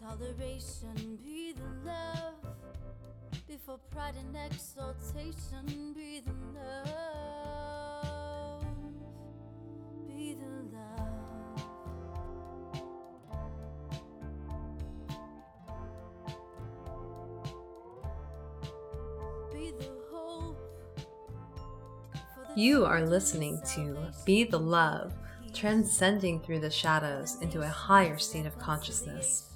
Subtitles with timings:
[0.00, 2.34] toleration, be the love.
[3.46, 7.84] Before pride and exaltation, be the love.
[10.06, 11.60] Be the love.
[19.52, 20.58] Be the hope.
[22.56, 25.12] You are listening to Be the Love,
[25.52, 29.49] transcending through the shadows into a higher state of consciousness.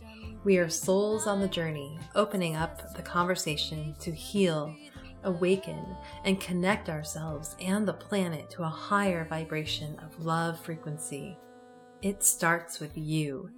[0.44, 4.76] We are souls on the journey, opening up the conversation to heal,
[5.22, 5.82] awaken,
[6.26, 11.38] and connect ourselves and the planet to a higher vibration of love frequency.
[12.02, 13.48] It starts with you.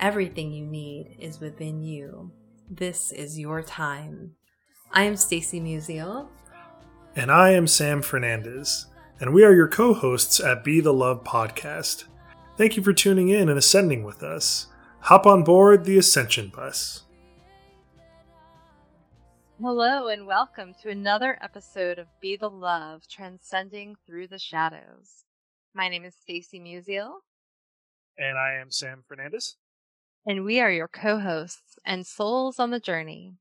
[0.00, 2.32] Everything you need is within you.
[2.70, 4.30] This is your time.
[4.92, 6.28] I am Stacy Musial.
[7.14, 8.86] And I am Sam Fernandez,
[9.20, 12.04] and we are your co hosts at Be the Love podcast.
[12.56, 14.69] Thank you for tuning in and ascending with us.
[15.02, 17.04] Hop on board the Ascension Bus.
[19.60, 25.24] Hello and welcome to another episode of Be the Love Transcending Through the Shadows.
[25.74, 27.16] My name is Stacy Musial,
[28.16, 29.56] And I am Sam Fernandez.
[30.26, 33.34] and we are your co-hosts and souls on the journey.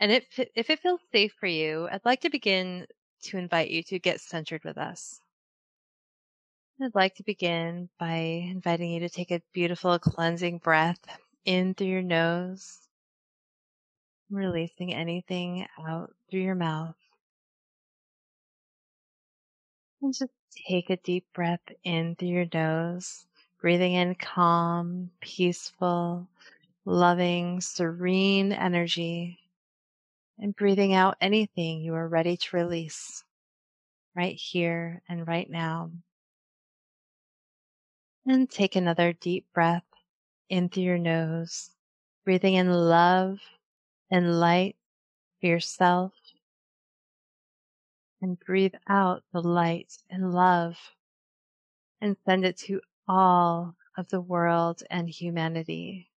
[0.00, 0.24] And if
[0.54, 2.86] if it feels safe for you, I'd like to begin
[3.24, 5.20] to invite you to get centered with us.
[6.80, 10.98] I'd like to begin by inviting you to take a beautiful cleansing breath
[11.44, 12.80] in through your nose,
[14.30, 16.94] releasing anything out through your mouth.
[20.02, 20.32] And just
[20.68, 23.26] take a deep breath in through your nose,
[23.60, 26.28] breathing in calm, peaceful,
[26.84, 29.38] loving, serene energy,
[30.38, 33.24] and breathing out anything you are ready to release
[34.14, 35.90] right here and right now.
[38.28, 39.84] And take another deep breath
[40.48, 41.70] in through your nose,
[42.24, 43.38] breathing in love
[44.10, 44.74] and light
[45.40, 46.12] for yourself.
[48.20, 50.76] And breathe out the light and love
[52.00, 56.10] and send it to all of the world and humanity.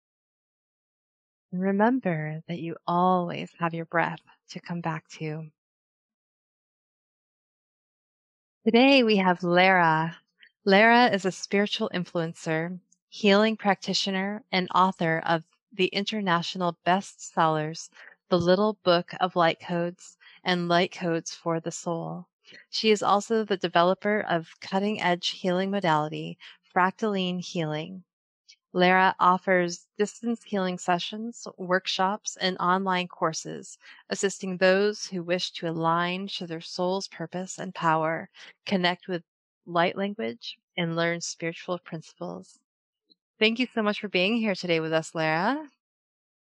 [1.53, 4.21] Remember that you always have your breath
[4.51, 5.51] to come back to.
[8.65, 10.17] Today we have Lara.
[10.65, 17.91] Lara is a spiritual influencer, healing practitioner, and author of the international bestsellers,
[18.29, 22.29] The Little Book of Light Codes and Light Codes for the Soul.
[22.71, 26.39] She is also the developer of cutting edge healing modality,
[26.75, 28.05] fractaline healing.
[28.73, 33.79] Lara offers distance healing sessions, workshops, and online courses,
[34.11, 38.29] assisting those who wish to align to their soul's purpose and power,
[38.67, 39.23] connect with
[39.69, 42.59] light language, and learn spiritual principles.
[43.39, 45.65] Thank you so much for being here today with us, Lara.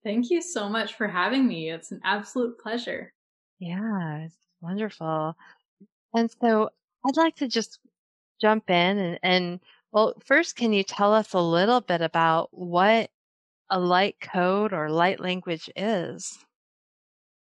[0.04, 1.72] Thank you so much for having me.
[1.72, 3.12] It's an absolute pleasure.
[3.60, 5.36] Yeah, it's wonderful.
[6.14, 6.70] And so
[7.06, 7.80] I'd like to just
[8.40, 9.60] jump in and, and
[9.92, 13.10] well, first, can you tell us a little bit about what
[13.70, 16.38] a light code or light language is?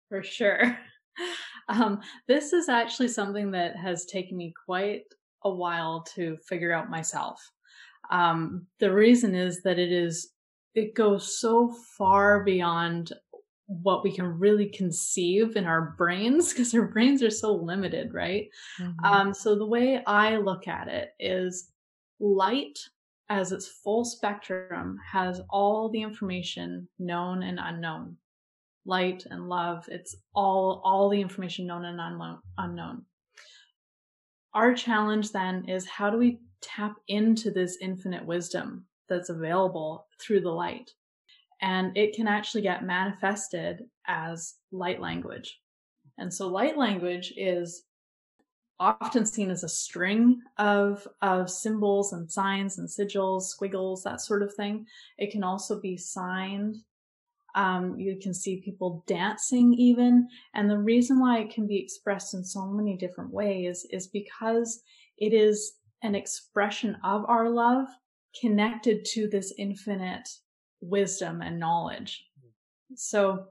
[0.08, 0.78] For sure.
[1.68, 5.02] Um, this is actually something that has taken me quite
[5.44, 7.40] a while to figure out myself.
[8.10, 10.32] Um, the reason is that it is,
[10.74, 13.12] it goes so far beyond
[13.66, 18.48] what we can really conceive in our brains because our brains are so limited, right?
[18.80, 18.94] Mhm.
[19.04, 21.70] Um, so the way I look at it is
[22.18, 22.78] light
[23.28, 28.16] as its full spectrum has all the information known and unknown.
[28.86, 32.00] Light and love, it's all all the information known and
[32.58, 33.04] unknown.
[34.54, 40.40] Our challenge then is how do we tap into this infinite wisdom that's available through
[40.40, 40.90] the light?
[41.62, 45.60] And it can actually get manifested as light language.
[46.18, 47.84] And so light language is
[48.80, 54.42] often seen as a string of of symbols and signs and sigils, squiggles, that sort
[54.42, 54.86] of thing.
[55.18, 56.76] It can also be signed.
[57.54, 62.34] Um, you can see people dancing even, and the reason why it can be expressed
[62.34, 64.82] in so many different ways is because
[65.18, 67.86] it is an expression of our love
[68.40, 70.28] connected to this infinite
[70.80, 72.24] wisdom and knowledge.
[72.94, 73.46] So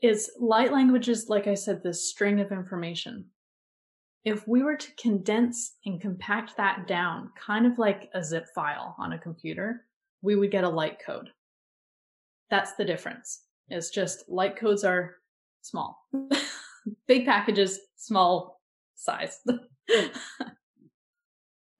[0.00, 3.26] it's light language is like I said, this string of information
[4.24, 8.94] if we were to condense and compact that down, kind of like a zip file
[8.98, 9.86] on a computer,
[10.22, 11.30] we would get a light code.
[12.52, 13.44] That's the difference.
[13.68, 15.16] It's just light codes are
[15.62, 16.06] small.
[17.08, 18.60] Big packages, small
[18.94, 19.38] size.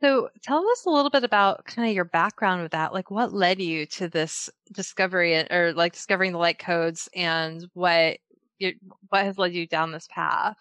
[0.00, 2.92] So tell us a little bit about kind of your background with that.
[2.92, 8.18] Like what led you to this discovery or like discovering the light codes and what
[8.58, 8.74] you,
[9.10, 10.56] what has led you down this path?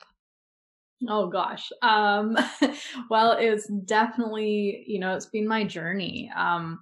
[1.10, 1.72] Oh gosh.
[1.81, 2.38] Um
[3.10, 6.31] well it's definitely, you know, it's been my journey.
[6.36, 6.80] Um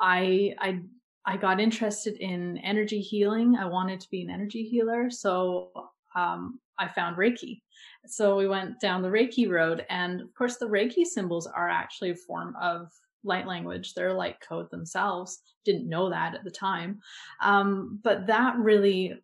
[0.00, 0.80] I I
[1.30, 3.56] I got interested in energy healing.
[3.56, 5.70] I wanted to be an energy healer, so
[6.16, 7.60] um I found Reiki.
[8.06, 9.84] So we went down the Reiki road.
[9.90, 12.90] And of course, the Reiki symbols are actually a form of
[13.22, 13.92] light language.
[13.92, 15.40] They're light code themselves.
[15.64, 17.00] Didn't know that at the time.
[17.42, 19.14] Um, but that really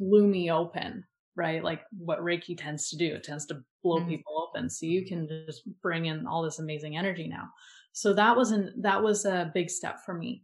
[0.00, 1.04] blew me open,
[1.36, 1.62] right?
[1.62, 3.14] Like what Reiki tends to do.
[3.14, 4.08] It tends to blow mm.
[4.08, 4.68] people open.
[4.68, 7.48] So you can just bring in all this amazing energy now.
[7.92, 10.42] So that was an, that was a big step for me.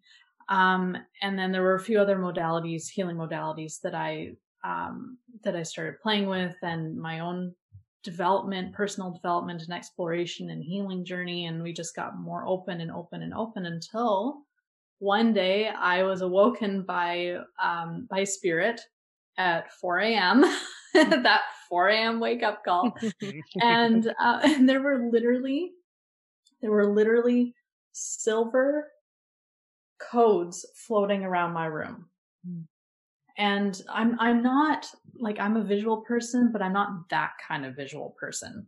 [0.52, 4.32] Um, and then there were a few other modalities, healing modalities that I
[4.64, 7.54] um, that I started playing with, and my own
[8.04, 11.46] development, personal development and exploration and healing journey.
[11.46, 14.42] And we just got more open and open and open until
[14.98, 18.80] one day I was awoken by, um, by spirit
[19.38, 20.44] at 4 a.m.
[20.94, 22.20] that 4 a.m.
[22.20, 22.94] wake up call.
[23.60, 25.72] and, uh, and there were literally,
[26.60, 27.54] there were literally
[27.92, 28.88] silver
[30.10, 32.06] codes floating around my room.
[32.46, 32.64] Mm
[33.38, 34.86] and i'm i'm not
[35.18, 38.66] like i'm a visual person but i'm not that kind of visual person.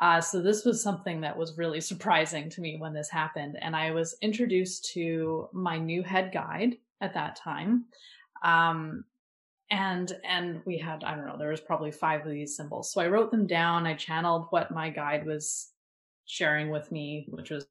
[0.00, 3.56] Uh, so this was something that was really surprising to me when this happened.
[3.60, 7.84] And i was introduced to my new head guide at that time.
[8.42, 9.04] Um,
[9.70, 12.92] and and we had i don't know there was probably five of these symbols.
[12.92, 13.86] So i wrote them down.
[13.86, 15.70] I channeled what my guide was
[16.24, 17.66] sharing with me which was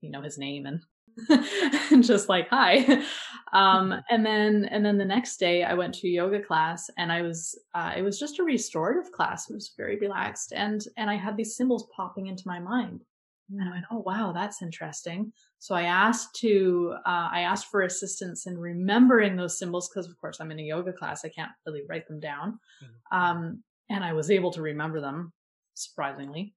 [0.00, 0.80] you know his name and
[2.00, 3.02] just like hi.
[3.52, 7.20] Um, and then and then the next day i went to yoga class and i
[7.20, 9.50] was uh, it was just a restorative class.
[9.50, 13.02] It was very relaxed and and i had these symbols popping into my mind.
[13.50, 15.32] And i went oh wow that's interesting.
[15.58, 20.16] So i asked to uh, i asked for assistance in remembering those symbols because of
[20.20, 21.24] course i'm in a yoga class.
[21.24, 22.60] I can't really write them down.
[22.84, 23.18] Mm-hmm.
[23.18, 25.32] um, and i was able to remember them
[25.74, 26.54] surprisingly.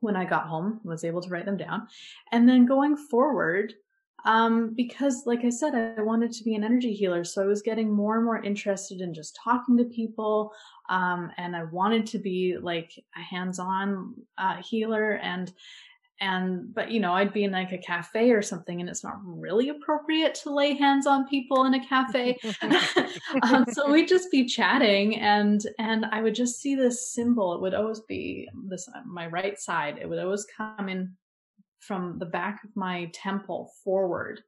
[0.00, 1.88] When I got home, was able to write them down.
[2.32, 3.74] And then going forward,
[4.24, 7.24] um, because like I said, I wanted to be an energy healer.
[7.24, 10.52] So I was getting more and more interested in just talking to people.
[10.88, 15.52] Um, and I wanted to be like a hands-on uh, healer and,
[16.20, 19.16] and but you know i'd be in like a cafe or something and it's not
[19.24, 22.38] really appropriate to lay hands on people in a cafe
[23.42, 27.60] um, so we'd just be chatting and and i would just see this symbol it
[27.60, 31.12] would always be this my right side it would always come in
[31.86, 34.40] from the back of my temple forward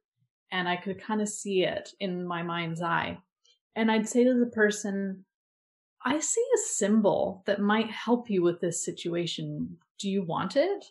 [0.51, 3.17] and i could kind of see it in my mind's eye
[3.75, 5.23] and i'd say to the person
[6.05, 10.85] i see a symbol that might help you with this situation do you want it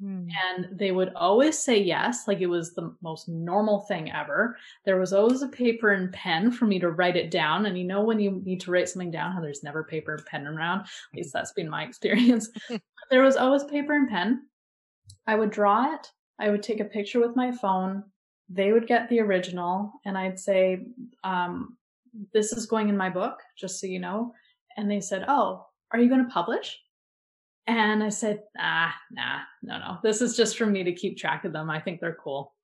[0.00, 0.28] Hmm.
[0.50, 4.56] And they would always say yes, like it was the most normal thing ever.
[4.84, 7.64] There was always a paper and pen for me to write it down.
[7.66, 10.26] And you know, when you need to write something down, how there's never paper and
[10.26, 12.50] pen around, at least that's been my experience.
[13.10, 14.42] there was always paper and pen.
[15.26, 18.04] I would draw it, I would take a picture with my phone.
[18.48, 20.86] They would get the original, and I'd say,
[21.24, 21.76] um,
[22.32, 24.32] This is going in my book, just so you know.
[24.76, 26.78] And they said, Oh, are you going to publish?
[27.66, 29.98] And I said, ah, nah, no, no.
[30.02, 31.68] This is just for me to keep track of them.
[31.68, 32.54] I think they're cool.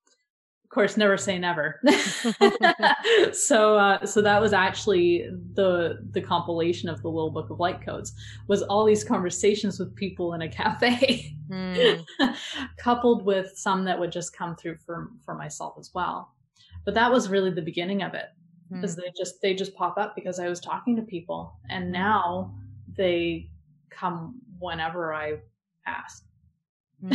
[0.73, 1.83] Of course, never say never.
[3.35, 7.85] so, uh, so that was actually the the compilation of the little book of light
[7.85, 8.14] codes
[8.49, 12.02] was all these conversations with people in a cafe, mm.
[12.79, 16.33] coupled with some that would just come through for for myself as well.
[16.87, 18.31] But that was really the beginning of it,
[18.71, 19.02] because mm.
[19.02, 22.55] they just they just pop up because I was talking to people, and now
[22.97, 23.50] they
[23.91, 25.35] come whenever I
[25.87, 26.25] ask.
[27.07, 27.12] Hmm.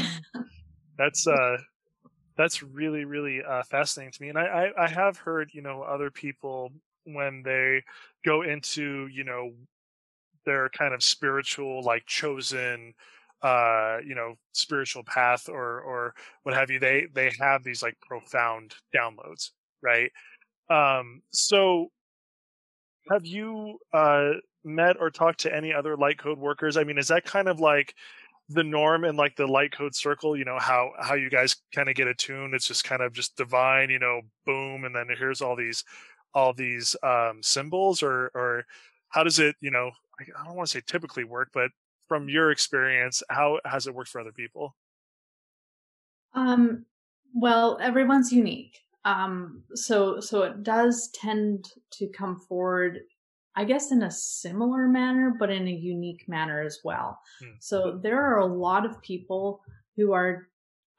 [1.00, 1.58] that's uh
[2.38, 4.46] that's really really uh, fascinating to me, and I,
[4.77, 6.72] I I have heard you know other people
[7.06, 7.84] when they
[8.25, 9.53] go into you know
[10.46, 12.94] their kind of spiritual like chosen
[13.44, 16.13] uh you know spiritual path or or
[16.44, 19.51] what have you they they have these like profound downloads
[19.84, 20.12] right
[20.70, 21.89] um so
[23.10, 24.32] have you uh
[24.63, 26.75] met or talked to any other light code workers?
[26.77, 27.96] I mean, is that kind of like
[28.50, 30.38] the norm in like the light code circle?
[30.38, 32.54] You know how how you guys kind of get attuned?
[32.54, 35.84] It's just kind of just divine, you know, boom, and then here's all these
[36.34, 38.66] all these um, symbols, or or
[39.10, 39.56] how does it?
[39.62, 41.72] You know, I don't want to say typically work, but
[42.08, 44.75] from your experience, how has it worked for other people?
[46.34, 46.86] Um,
[47.34, 48.80] well, everyone's unique.
[49.06, 53.00] Um, so so it does tend to come forward
[53.58, 57.20] I guess in a similar manner, but in a unique manner as well.
[57.40, 57.56] Hmm.
[57.60, 59.62] So there are a lot of people
[59.96, 60.48] who are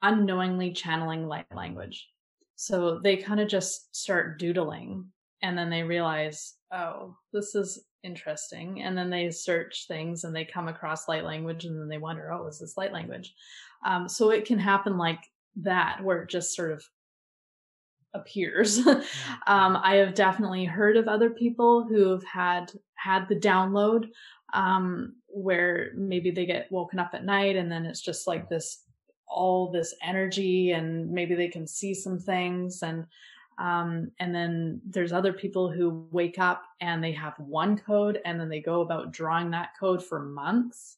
[0.01, 2.09] unknowingly channeling light language.
[2.57, 5.05] So they kind of just start doodling
[5.41, 8.81] and then they realize, oh, this is interesting.
[8.81, 12.33] And then they search things and they come across light language and then they wonder,
[12.33, 13.33] oh, is this light language?
[13.85, 15.23] Um, so it can happen like
[15.61, 16.83] that, where it just sort of
[18.13, 18.79] appears.
[18.87, 24.09] um, I have definitely heard of other people who have had had the download
[24.53, 28.83] um, where maybe they get woken up at night and then it's just like this
[29.27, 33.05] all this energy and maybe they can see some things and
[33.59, 38.39] um, and then there's other people who wake up and they have one code and
[38.39, 40.97] then they go about drawing that code for months.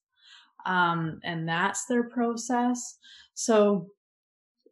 [0.68, 3.00] Um, and that's their process.
[3.34, 3.88] So,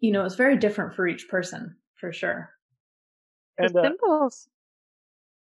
[0.02, 2.50] you know, it's very different for each person for sure.
[3.58, 4.48] And the uh, symbols.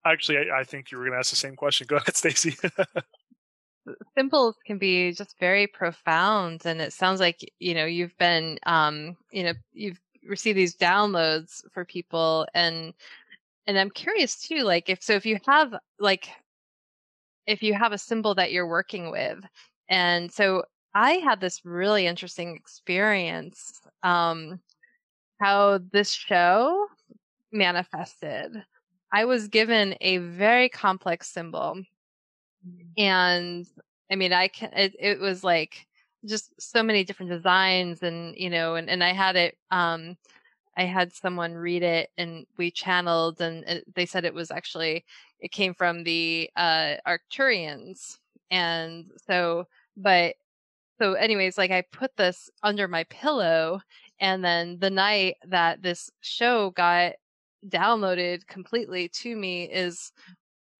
[0.07, 1.87] Actually, I, I, think you were going to ask the same question.
[1.89, 2.57] Go ahead, Stacy.
[4.17, 9.17] symbols can be just very profound and it sounds like you know you've been um
[9.31, 12.95] you know you've received these downloads for people and
[13.67, 16.29] and i'm curious too like if so if you have like
[17.47, 19.39] if you have a symbol that you're working with
[19.89, 20.63] and so
[20.95, 24.59] i had this really interesting experience um
[25.41, 26.87] how this show
[27.53, 28.65] manifested.
[29.13, 31.83] I was given a very complex symbol.
[32.67, 32.87] Mm.
[32.97, 33.67] and
[34.11, 35.87] i mean i can it, it was like
[36.25, 40.17] just so many different designs and you know and, and i had it um
[40.77, 45.05] i had someone read it and we channeled and it, they said it was actually
[45.41, 48.19] it came from the uh arcturians.
[48.51, 50.37] And so but
[50.99, 53.81] so anyways like i put this under my pillow
[54.21, 57.15] and then the night that this show got
[57.69, 60.13] downloaded completely to me is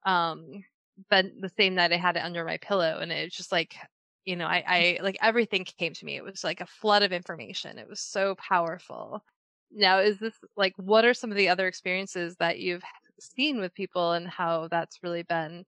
[0.07, 0.65] um
[1.11, 3.77] but the same night I had it under my pillow and it's just like
[4.27, 6.17] you know, I, I like everything came to me.
[6.17, 7.79] It was like a flood of information.
[7.79, 9.23] It was so powerful.
[9.71, 12.83] Now, is this like what are some of the other experiences that you've
[13.21, 15.65] seen with people and how that's really been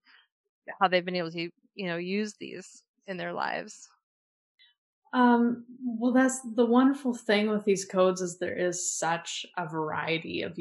[0.80, 3.88] how they've been able to, you know, use these in their lives?
[5.16, 10.42] Um, well, that's the wonderful thing with these codes is there is such a variety
[10.42, 10.58] of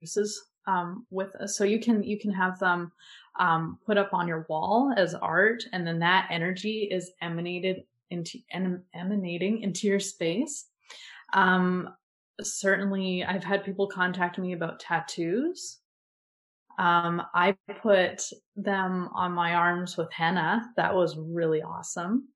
[0.00, 1.56] uses um, with us.
[1.56, 2.92] So you can you can have them
[3.40, 8.38] um, put up on your wall as art, and then that energy is emanated into
[8.52, 10.66] em, emanating into your space.
[11.32, 11.88] Um,
[12.40, 15.78] certainly, I've had people contact me about tattoos.
[16.78, 18.22] Um, I put
[18.54, 20.70] them on my arms with henna.
[20.76, 22.28] That was really awesome.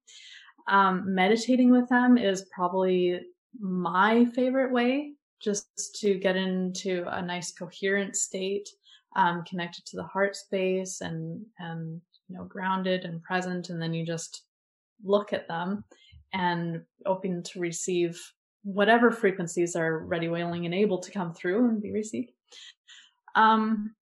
[0.69, 3.21] Um, meditating with them is probably
[3.59, 8.69] my favorite way just to get into a nice coherent state
[9.17, 13.93] um, connected to the heart space and and you know grounded and present and then
[13.93, 14.45] you just
[15.05, 15.85] look at them
[16.33, 18.19] and open to receive
[18.63, 22.31] whatever frequencies are ready willing and able to come through and be received.
[23.35, 23.95] Um,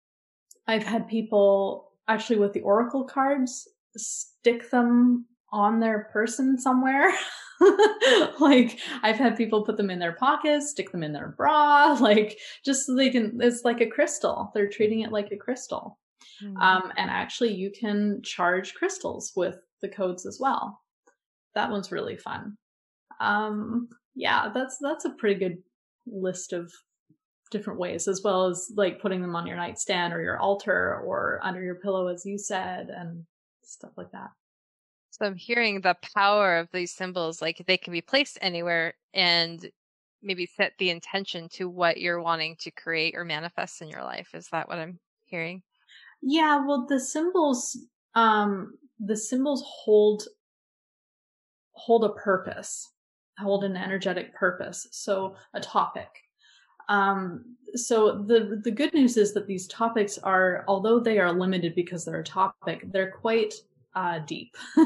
[0.67, 7.13] i've had people actually with the oracle cards stick them on their person somewhere
[8.41, 12.39] like I've had people put them in their pockets, stick them in their bra, like
[12.65, 14.51] just so they can it's like a crystal.
[14.55, 15.99] They're treating it like a crystal.
[16.43, 16.57] Mm-hmm.
[16.57, 20.81] Um, and actually you can charge crystals with the codes as well.
[21.55, 22.57] That one's really fun.
[23.21, 25.59] Um, yeah, that's that's a pretty good
[26.07, 26.73] list of
[27.51, 31.41] different ways as well as like putting them on your nightstand or your altar or
[31.43, 33.25] under your pillow as you said and
[33.65, 34.29] stuff like that.
[35.19, 39.69] So I'm hearing the power of these symbols, like they can be placed anywhere and
[40.23, 44.29] maybe set the intention to what you're wanting to create or manifest in your life.
[44.35, 45.63] Is that what I'm hearing?
[46.23, 47.79] Yeah, well the symbols
[48.15, 50.25] um the symbols hold
[51.73, 52.93] hold a purpose,
[53.39, 54.87] hold an energetic purpose.
[54.91, 56.09] So a topic.
[56.89, 61.75] Um, so the the good news is that these topics are, although they are limited
[61.75, 63.55] because they're a topic, they're quite
[63.99, 64.57] uh, deep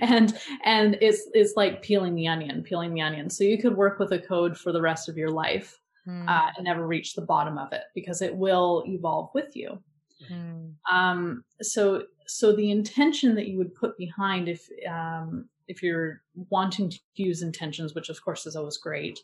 [0.00, 3.98] and and it's it's like peeling the onion peeling the onion so you could work
[3.98, 6.28] with a code for the rest of your life mm.
[6.28, 9.82] uh, and never reach the bottom of it because it will evolve with you
[10.30, 10.72] mm.
[10.90, 16.88] um, so so the intention that you would put behind if um, if you're wanting
[16.88, 19.18] to use intentions which of course is always great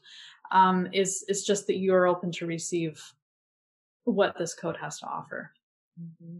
[0.50, 3.00] um, is is just that you're open to receive
[4.04, 5.52] what this code has to offer
[6.00, 6.38] mm-hmm.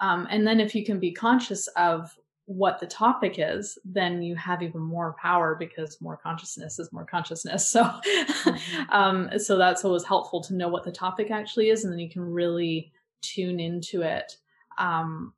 [0.00, 2.14] Um, and then if you can be conscious of
[2.46, 7.04] what the topic is, then you have even more power because more consciousness is more
[7.04, 7.68] consciousness.
[7.76, 8.90] So, mm-hmm.
[8.90, 12.08] um, so that's always helpful to know what the topic actually is, and then you
[12.08, 14.36] can really tune into it
[14.78, 15.34] um,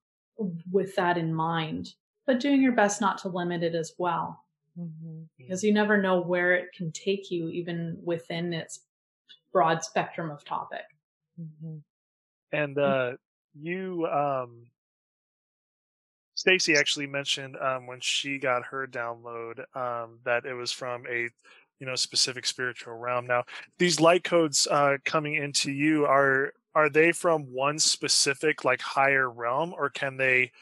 [0.70, 1.94] with that in mind.
[2.26, 4.44] But doing your best not to limit it as well.
[4.78, 5.22] mm-hmm.
[5.36, 8.80] because you never know where it can take you, even within its
[9.52, 10.84] broad spectrum of topic.
[11.40, 11.78] Mm-hmm.
[12.52, 13.12] And uh,
[13.58, 14.66] you, um,
[16.38, 21.28] Stacy actually mentioned um, when she got her download um, that it was from a
[21.80, 23.26] you know specific spiritual realm.
[23.26, 23.42] Now,
[23.76, 29.28] these light codes uh, coming into you are are they from one specific like higher
[29.28, 30.52] realm, or can they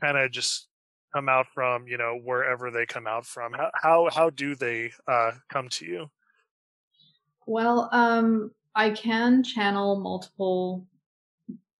[0.00, 0.68] kind of just
[1.12, 3.52] come out from you know wherever they come out from?
[3.52, 6.10] How how, how do they uh, come to you?
[7.44, 10.86] Well, um, I can channel multiple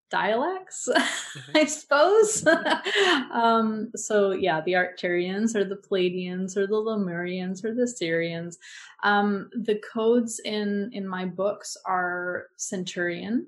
[0.09, 1.51] dialects, mm-hmm.
[1.57, 2.45] I suppose.
[3.31, 8.57] um, so yeah, the Arcturians or the Pleiadians or the Lemurians or the Sirians.
[9.03, 13.47] Um, the codes in in my books are Centurion.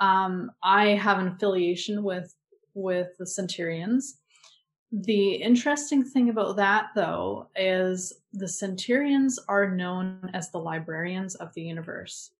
[0.00, 2.34] Um, I have an affiliation with
[2.74, 4.18] with the Centurions.
[4.92, 11.52] The interesting thing about that, though, is the Centurions are known as the librarians of
[11.54, 12.30] the universe.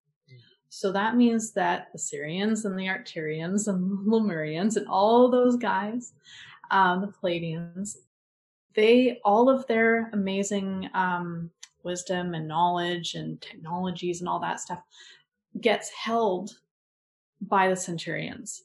[0.76, 5.57] So that means that the Sirians and the Arcturians and the Lemurians and all those
[5.57, 6.14] guys,
[6.73, 7.99] um, the Pleiadians,
[8.75, 11.49] they all of their amazing um,
[11.85, 14.81] wisdom and knowledge and technologies and all that stuff
[15.61, 16.50] gets held
[17.40, 18.64] by the Centurions.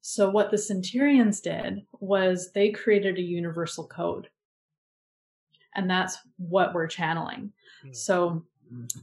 [0.00, 4.30] So what the Centurions did was they created a universal code.
[5.74, 7.52] And that's what we're channeling.
[7.86, 7.94] Mm.
[7.94, 8.46] So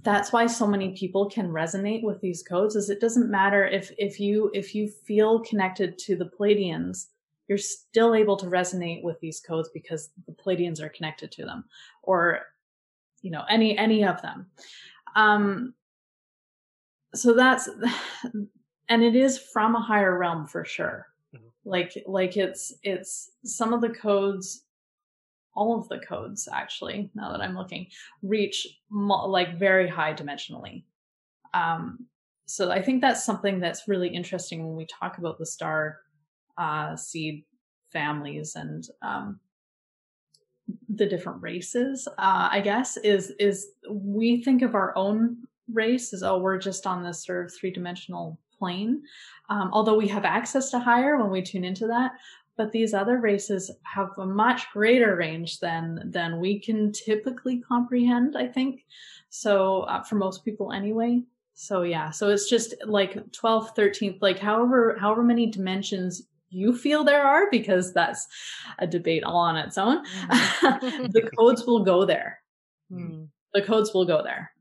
[0.04, 3.92] that's why so many people can resonate with these codes is it doesn't matter if
[3.98, 7.08] if you if you feel connected to the Pleiadians
[7.48, 11.66] you're still able to resonate with these codes because the Pleiadians are connected to them
[12.04, 12.42] or
[13.22, 14.48] you know any any of them
[15.16, 15.74] um
[17.14, 17.68] so that's
[18.90, 21.46] and it is from a higher realm for sure mm-hmm.
[21.66, 24.64] like like it's it's some of the codes
[25.58, 27.88] all of the codes actually now that i'm looking
[28.22, 30.84] reach like very high dimensionally.
[31.54, 32.06] Um,
[32.46, 36.00] so i think that's something that's really interesting when we talk about the star
[36.58, 37.44] uh, seed
[37.92, 39.40] families and um,
[40.90, 45.38] the different races uh, i guess is is we think of our own
[45.74, 49.02] race as oh we're just on this sort of three-dimensional plane.
[49.50, 52.12] Um, although we have access to higher when we tune into that
[52.58, 58.36] but these other races have a much greater range than than we can typically comprehend
[58.36, 58.84] i think.
[59.30, 61.22] So uh, for most people anyway.
[61.54, 62.12] So yeah.
[62.12, 67.50] So it's just like 12th 13th like however however many dimensions you feel there are
[67.52, 68.26] because that's
[68.80, 71.08] a debate all on its own mm-hmm.
[71.12, 72.40] the codes will go there.
[72.92, 73.28] Mm.
[73.54, 74.52] the codes will go there.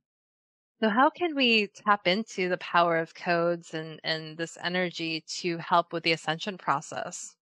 [0.80, 5.58] So how can we tap into the power of codes and and this energy to
[5.58, 7.35] help with the ascension process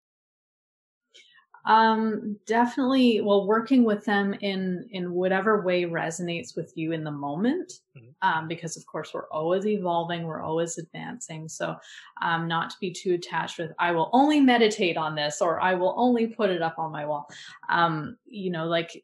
[1.66, 3.22] um, definitely.
[3.22, 8.10] Well, working with them in in whatever way resonates with you in the moment, mm-hmm.
[8.20, 11.48] um, because of course we're always evolving, we're always advancing.
[11.48, 11.76] So,
[12.20, 15.74] um, not to be too attached with I will only meditate on this or I
[15.74, 17.28] will only put it up on my wall.
[17.70, 19.02] Um, you know, like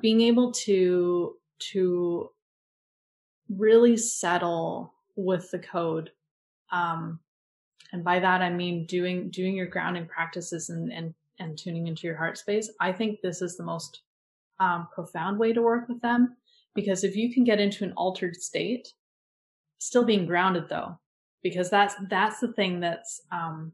[0.00, 1.34] being able to
[1.72, 2.30] to
[3.50, 6.12] really settle with the code.
[6.72, 7.18] Um,
[7.92, 12.06] and by that I mean doing doing your grounding practices and, and and tuning into
[12.06, 14.02] your heart space, I think this is the most
[14.60, 16.36] um, profound way to work with them.
[16.74, 18.86] Because if you can get into an altered state,
[19.78, 21.00] still being grounded though,
[21.42, 23.72] because that's that's the thing that's um,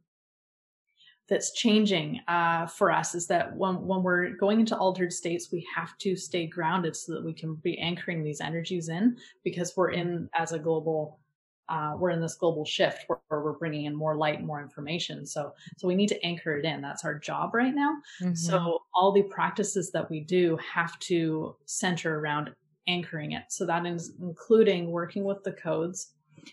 [1.29, 5.67] that's changing uh, for us is that when when we're going into altered states, we
[5.75, 9.91] have to stay grounded so that we can be anchoring these energies in because we're
[9.91, 11.21] in as a global
[11.69, 15.27] uh, we're in this global shift where, where, we're bringing in more light, more information.
[15.27, 16.81] So, so we need to anchor it in.
[16.81, 17.97] That's our job right now.
[18.23, 18.35] Mm-hmm.
[18.35, 22.51] So all the practices that we do have to center around
[22.89, 23.45] anchoring it.
[23.49, 26.13] So that is including working with the codes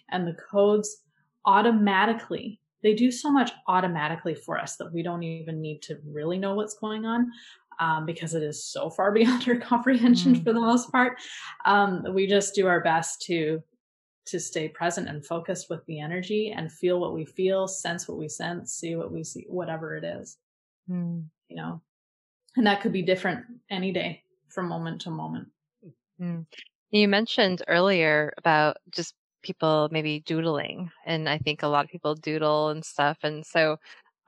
[0.10, 1.04] and the codes
[1.46, 2.60] automatically.
[2.82, 6.56] They do so much automatically for us that we don't even need to really know
[6.56, 7.32] what's going on.
[7.80, 10.44] Um, because it is so far beyond our comprehension mm.
[10.44, 11.18] for the most part.
[11.66, 13.64] Um, we just do our best to
[14.26, 18.18] to stay present and focused with the energy and feel what we feel, sense what
[18.18, 20.38] we sense, see what we see, whatever it is.
[20.90, 21.26] Mm.
[21.50, 21.82] You know,
[22.56, 25.48] and that could be different any day from moment to moment.
[26.22, 26.46] Mm.
[26.92, 32.16] You mentioned earlier about just people maybe doodling, and I think a lot of people
[32.16, 33.18] doodle and stuff.
[33.24, 33.78] And so,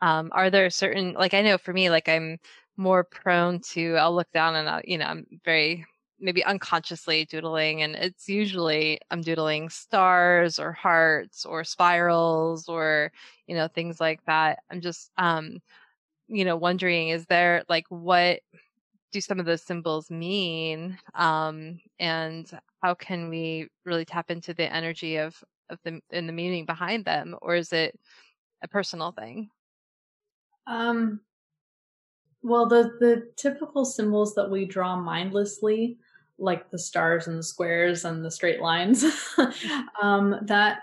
[0.02, 2.38] um, are there certain, like, I know for me, like, I'm
[2.76, 5.86] more prone to, I'll look down and I'll, you know, I'm very
[6.19, 13.12] maybe unconsciously doodling and it's usually i'm doodling stars or hearts or spirals or
[13.47, 15.60] you know things like that i'm just um
[16.28, 18.39] you know wondering is there like what
[19.15, 20.97] do some of those symbols mean?
[21.13, 22.51] Um, and
[22.82, 27.06] how can we really tap into the energy of, of the, and the meaning behind
[27.06, 27.34] them?
[27.41, 27.97] Or is it
[28.62, 29.49] a personal thing?
[30.67, 31.21] Um,
[32.43, 35.97] well, the, the typical symbols that we draw mindlessly,
[36.38, 39.06] like the stars and the squares and the straight lines,
[40.02, 40.82] um, that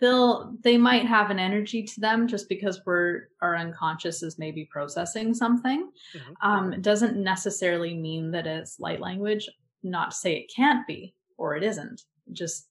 [0.00, 4.64] they'll they might have an energy to them just because we're our unconscious is maybe
[4.70, 5.90] processing something.
[6.14, 6.48] Mm-hmm.
[6.48, 9.48] um, it doesn't necessarily mean that it's light language
[9.82, 12.02] not to say it can't be or it isn't.
[12.32, 12.68] Just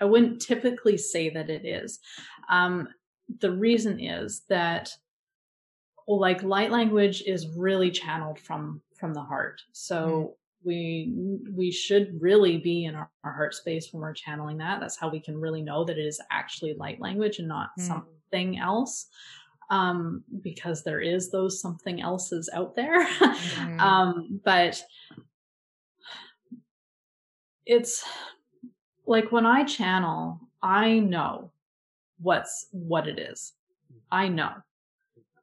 [0.00, 2.00] i wouldn't typically say that it is.
[2.48, 2.88] Um,
[3.40, 4.90] the reason is that
[6.06, 9.62] well, like light language is really channeled from from the heart.
[9.72, 10.30] So mm
[10.64, 11.12] we
[11.52, 15.08] we should really be in our, our, heart space when we're channeling that that's how
[15.08, 17.86] we can really know that it is actually light language and not mm.
[17.86, 19.06] something else
[19.70, 23.80] um, because there is those something else's out there mm.
[23.80, 24.82] um, but
[27.66, 28.04] it's
[29.06, 31.50] like when i channel i know
[32.20, 33.52] what's what it is
[34.10, 34.52] i know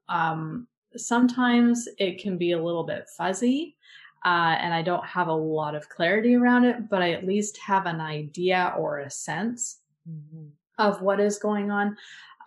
[0.10, 3.76] um, sometimes it can be a little bit fuzzy
[4.24, 7.58] uh, and I don't have a lot of clarity around it, but I at least
[7.58, 9.80] have an idea or a sense
[10.10, 10.48] mm-hmm.
[10.78, 11.98] of what is going on.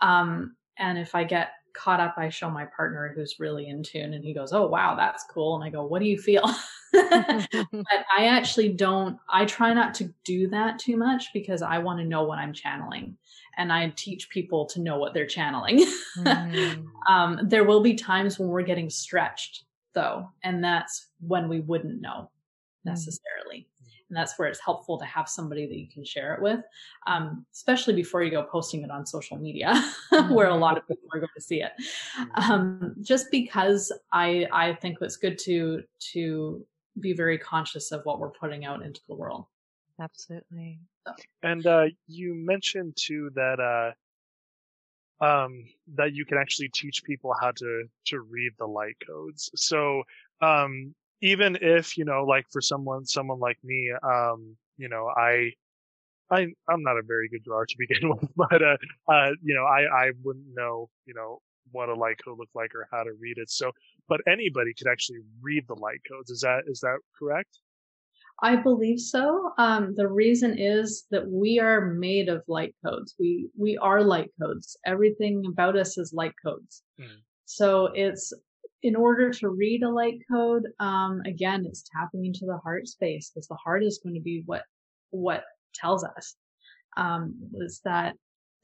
[0.01, 4.15] Um, and if I get caught up, I show my partner who's really in tune,
[4.15, 6.49] and he goes, "Oh wow, that's cool." And I go, "What do you feel?"
[6.93, 9.19] but I actually don't.
[9.29, 12.53] I try not to do that too much because I want to know what I'm
[12.53, 13.17] channeling
[13.57, 15.79] and I teach people to know what they're channeling.
[16.19, 16.87] mm.
[17.09, 22.01] um, there will be times when we're getting stretched though, and that's when we wouldn't
[22.01, 22.91] know mm.
[22.91, 23.69] necessarily.
[24.11, 26.61] And that's where it's helpful to have somebody that you can share it with,
[27.07, 29.83] um, especially before you go posting it on social media,
[30.29, 31.73] where a lot of people are going to see it.
[32.19, 32.51] Mm.
[32.51, 36.67] Um, just because I I think it's good to to
[37.01, 39.47] be very conscious of what we're putting out into the world.
[40.01, 40.81] Absolutely.
[41.43, 43.93] And uh, you mentioned too that uh,
[45.21, 49.51] um, that you can actually teach people how to to read the light codes.
[49.55, 50.03] So
[50.41, 55.53] um, even if you know, like for someone someone like me, um, you know, I
[56.31, 58.77] I I'm not a very good drawer to begin with, but uh,
[59.09, 61.41] uh, you know, I I wouldn't know, you know,
[61.73, 63.51] what a light code looked like or how to read it.
[63.51, 63.73] So,
[64.09, 66.31] but anybody could actually read the light codes.
[66.31, 67.59] Is that is that correct?
[68.43, 69.53] I believe so.
[69.59, 73.15] Um, the reason is that we are made of light codes.
[73.19, 74.77] We we are light codes.
[74.85, 76.83] Everything about us is light codes.
[77.01, 77.21] Mm.
[77.45, 78.33] So it's
[78.83, 80.65] in order to read a light code.
[80.79, 84.43] Um, again, it's tapping into the heart space because the heart is going to be
[84.47, 84.63] what
[85.11, 85.45] what
[85.75, 86.37] tells us.
[86.97, 88.15] Um, is that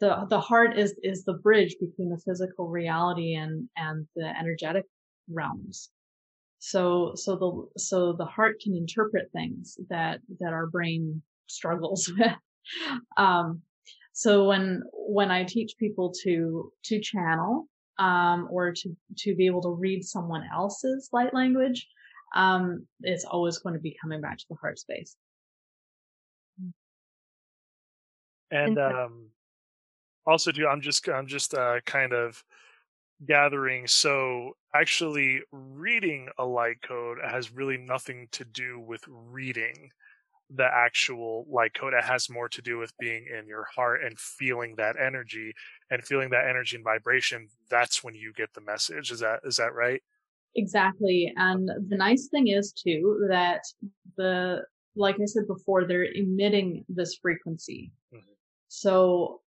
[0.00, 4.84] the the heart is is the bridge between the physical reality and and the energetic
[5.30, 5.90] realms.
[6.60, 12.32] So, so the, so the heart can interpret things that, that our brain struggles with.
[13.16, 13.62] Um,
[14.12, 17.66] so when, when I teach people to, to channel,
[17.98, 21.88] um, or to, to be able to read someone else's light language,
[22.34, 25.16] um, it's always going to be coming back to the heart space.
[28.50, 29.28] And, um,
[30.26, 32.44] also do, I'm just, I'm just, uh, kind of,
[33.26, 33.86] gathering.
[33.86, 39.90] So actually reading a light code has really nothing to do with reading
[40.52, 41.94] the actual light code.
[41.94, 45.54] It has more to do with being in your heart and feeling that energy
[45.90, 47.48] and feeling that energy and vibration.
[47.68, 49.12] That's when you get the message.
[49.12, 50.02] Is that, is that right?
[50.56, 51.32] Exactly.
[51.36, 53.60] And the nice thing is too that
[54.16, 54.62] the,
[54.96, 57.92] like I said before, they're emitting this frequency.
[58.12, 58.32] Mm-hmm.
[58.66, 59.40] So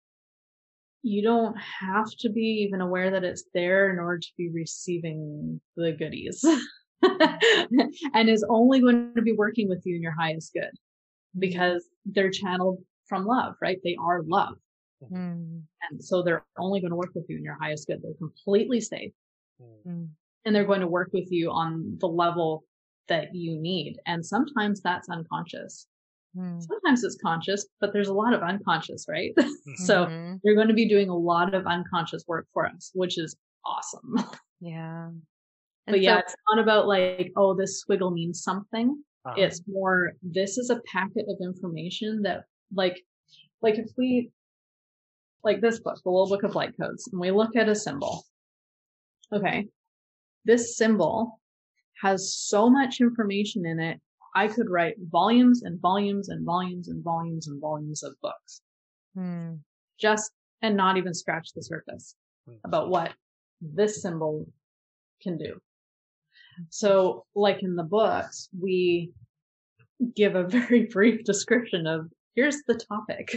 [1.04, 5.62] you don't have to be even aware that it's there in order to be receiving
[5.76, 6.44] the goodies.
[8.14, 10.72] and is only going to be working with you in your highest good
[11.38, 13.80] because they're channeled from love, right?
[13.84, 14.56] They are love.
[15.12, 15.64] Mm.
[15.90, 18.02] And so they're only going to work with you in your highest good.
[18.02, 19.12] They're completely safe.
[19.86, 20.10] Mm.
[20.46, 22.64] And they're going to work with you on the level
[23.10, 23.98] that you need.
[24.06, 25.88] And sometimes that's unconscious.
[26.36, 26.60] Hmm.
[26.60, 29.34] Sometimes it's conscious, but there's a lot of unconscious, right?
[29.64, 29.86] Mm-hmm.
[29.86, 33.36] so you're going to be doing a lot of unconscious work for us, which is
[33.66, 34.16] awesome.
[34.66, 35.10] Yeah.
[35.88, 39.04] but yeah, it's not about like, oh, this squiggle means something.
[39.26, 39.36] Uh-huh.
[39.38, 43.04] It's more, this is a packet of information that like,
[43.62, 44.32] like if we,
[45.44, 48.24] like this book, the little book of light codes, and we look at a symbol.
[49.34, 49.68] Okay.
[50.46, 51.42] This symbol
[52.02, 54.00] has so much information in it
[54.36, 58.62] I could write volumes and volumes and volumes and volumes and volumes of books.
[59.16, 59.56] Hmm.
[60.00, 62.16] Just and not even scratch the surface
[62.66, 63.14] about what
[63.62, 64.48] this symbol
[65.22, 65.60] can do.
[66.70, 69.12] So, like in the books, we
[70.16, 73.36] give a very brief description of here's the topic.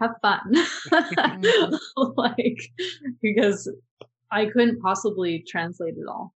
[0.00, 0.52] Have fun.
[2.16, 2.58] like,
[3.20, 3.70] because
[4.30, 6.32] I couldn't possibly translate it all.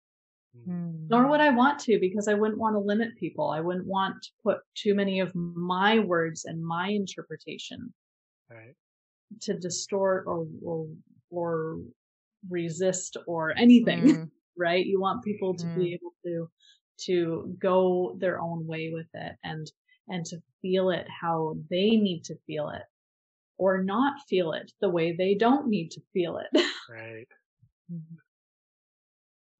[1.10, 3.50] Nor would I want to because I wouldn't want to limit people.
[3.50, 7.94] I wouldn't want to put too many of my words and my interpretation
[8.50, 8.76] Right.
[9.42, 10.88] to distort or or,
[11.30, 11.78] or
[12.48, 14.30] resist or anything, Mm.
[14.56, 14.84] right?
[14.86, 15.74] You want people to Mhm.
[15.74, 16.50] be able to
[17.06, 19.70] to go their own way with it and
[20.08, 22.82] and to feel it how they need to feel it
[23.58, 26.62] or not feel it the way they don't need to feel it.
[26.88, 27.28] Right.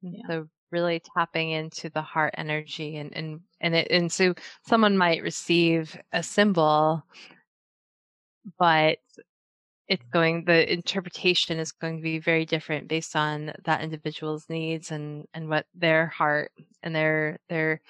[0.02, 0.28] Yeah.
[0.28, 4.34] So really tapping into the heart energy and and and it and so
[4.66, 7.04] someone might receive a symbol,
[8.58, 8.98] but
[9.88, 14.90] it's going the interpretation is going to be very different based on that individual's needs
[14.90, 16.52] and and what their heart
[16.82, 17.80] and their their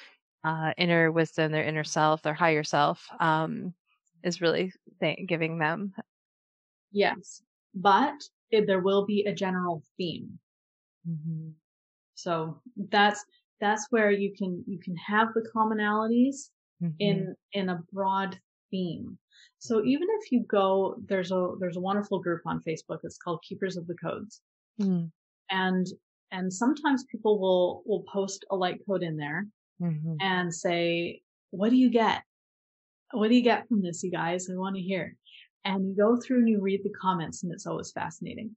[0.45, 3.75] uh, inner wisdom, their inner self, their higher self um,
[4.23, 5.93] is really th- giving them.
[6.93, 7.43] yes.
[7.75, 8.15] But
[8.51, 10.39] there will be a general theme.
[12.19, 13.25] So that's
[13.61, 16.51] that's where you can you can have the commonalities
[16.83, 16.95] Mhm.
[17.01, 18.39] in in a broad
[18.71, 19.19] theme.
[19.59, 23.41] So even if you go there's a there's a wonderful group on Facebook it's called
[23.49, 24.41] Keepers of the Codes.
[24.81, 25.11] Mm.
[25.51, 25.87] And
[26.31, 29.47] and sometimes people will will post a light code in there
[29.81, 30.17] Mhm.
[30.21, 32.23] and say, "What do you get?
[33.13, 34.51] What do you get from this, you guys?
[34.51, 35.17] I want to hear."
[35.65, 38.55] And you go through and you read the comments, and it's always fascinating.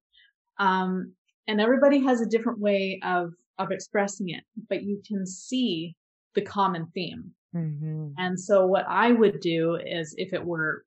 [0.58, 1.15] Um,
[1.47, 3.34] and everybody has a different way of
[3.65, 5.95] of expressing it, but you can see
[6.36, 7.34] the common theme.
[7.56, 8.13] Mhm.
[8.17, 10.86] And so, what I would do is, if it were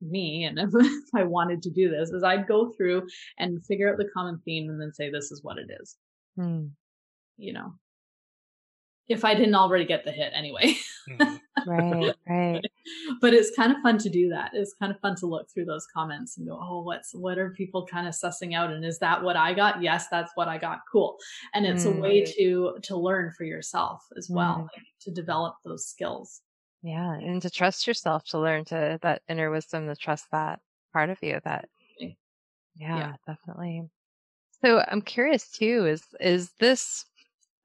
[0.00, 3.06] me, and if, if I wanted to do this, is I'd go through
[3.38, 5.96] and figure out the common theme, and then say, "This is what it is."
[6.38, 6.70] Mm.
[7.36, 7.74] You know,
[9.08, 10.76] if I didn't already get the hit anyway.
[11.08, 11.39] Mhm.
[11.64, 12.64] Right, right.
[13.20, 14.50] but it's kind of fun to do that.
[14.54, 17.50] It's kind of fun to look through those comments and go, "Oh, what's what are
[17.50, 18.72] people kind of sussing out?
[18.72, 19.82] And is that what I got?
[19.82, 20.80] Yes, that's what I got.
[20.90, 21.16] Cool."
[21.54, 22.34] And it's a way Mm.
[22.36, 24.68] to to learn for yourself as well, Mm.
[24.74, 26.42] like, to develop those skills.
[26.82, 30.60] Yeah, and to trust yourself, to learn to that inner wisdom, to trust that
[30.92, 31.40] part of you.
[31.44, 31.68] That,
[32.74, 33.16] yeah, Yeah.
[33.26, 33.88] definitely.
[34.64, 35.86] So I'm curious too.
[35.86, 37.06] Is is this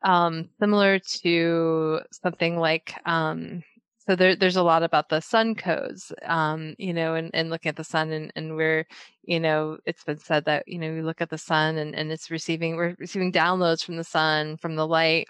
[0.04, 2.96] um, similar to something like?
[3.08, 3.64] Um,
[4.08, 7.70] so there, there's a lot about the sun codes, um, you know, and, and looking
[7.70, 8.86] at the sun, and and we're,
[9.24, 12.12] you know, it's been said that you know we look at the sun and and
[12.12, 15.28] it's receiving we're receiving downloads from the sun from the light.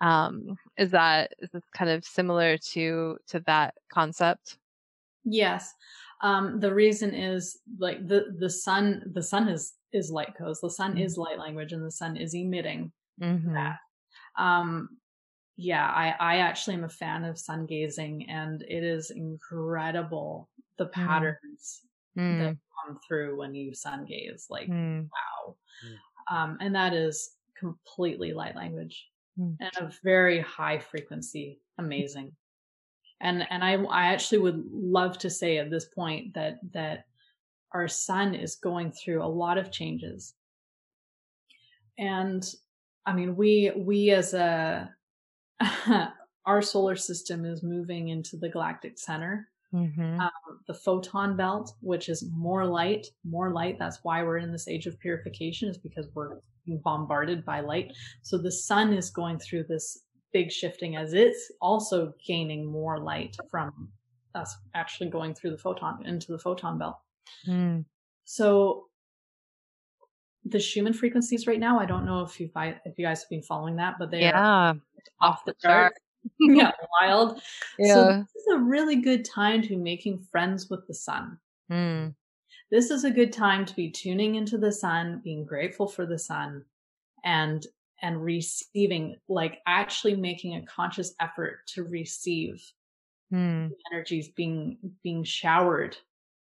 [0.00, 4.58] Um, is that is this kind of similar to to that concept?
[5.24, 5.72] Yes.
[6.22, 10.60] Um, the reason is like the the sun the sun is is light codes.
[10.60, 10.98] The sun Mhm.
[10.98, 13.54] is light language, and the sun is emitting Mm-hmm.
[13.54, 13.78] that.
[14.38, 14.98] Um,
[15.62, 20.86] yeah, I, I actually am a fan of sun gazing and it is incredible the
[20.86, 20.92] Mm.
[20.92, 21.82] patterns
[22.18, 24.48] Mm, that come through when you sun gaze.
[24.50, 25.56] Like, mm, wow.
[25.86, 26.34] Mm.
[26.36, 29.56] Um, and that is completely light language Mm.
[29.60, 31.60] and a very high frequency.
[31.78, 32.32] Amazing.
[33.20, 37.04] And, and I, I actually would love to say at this point that, that
[37.70, 40.34] our sun is going through a lot of changes.
[41.98, 42.44] And
[43.06, 44.90] I mean, we, we as a,
[46.46, 50.30] our solar system is moving into the galactic center, mhm, um,
[50.66, 53.78] the photon belt, which is more light, more light.
[53.78, 57.92] That's why we're in this age of purification is because we're being bombarded by light.
[58.22, 63.36] So the sun is going through this big shifting as it's also gaining more light
[63.50, 63.92] from
[64.34, 66.96] us actually going through the photon into the photon belt.
[67.46, 67.84] mm,
[68.24, 68.88] So
[70.44, 73.42] the Schumann frequencies right now, I don't know if you if you guys have been
[73.42, 74.76] following that, but they are
[75.20, 75.94] off the chart.
[76.40, 77.38] yeah, wild.
[77.38, 77.42] So
[77.78, 78.18] Yeah.
[78.18, 81.38] this is a really good time to be making friends with the sun.
[81.70, 82.14] Mm,
[82.70, 86.18] This is a good time to be tuning into the sun, being grateful for the
[86.18, 86.64] sun,
[87.24, 87.66] and
[88.02, 92.60] and receiving, like actually making a conscious effort to receive
[93.32, 95.96] mm, energies being being showered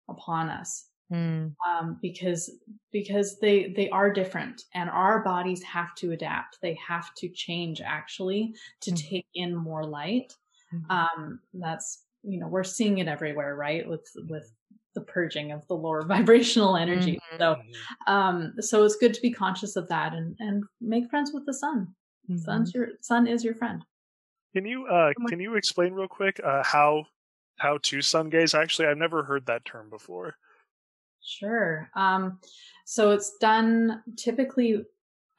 [0.09, 0.89] upon us.
[1.09, 2.51] Mm, um, because
[2.91, 7.81] because they they are different and our bodies have to adapt they have to change
[7.81, 9.09] actually to Mhm.
[9.09, 10.33] take in more light
[10.71, 10.85] Mhm.
[10.89, 14.51] um, that's you know we're seeing it everywhere right with with
[14.95, 17.39] the purging of the lower vibrational energy Mhm.
[17.39, 17.87] so Mhm.
[18.07, 21.53] um so it's good to be conscious of that and and make friends with the
[21.53, 21.95] sun
[22.27, 22.35] mhm.
[22.35, 23.85] sun's your sun is your friend
[24.53, 27.05] Can you uh can you explain real quick uh how
[27.57, 28.53] how to sun gaze?
[28.53, 30.37] Actually, I've never heard that term before.
[31.25, 31.89] Sure.
[31.95, 32.39] Um,
[32.85, 34.83] so it's done typically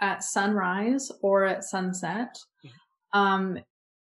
[0.01, 2.37] at sunrise or at sunset.
[3.13, 3.59] Um,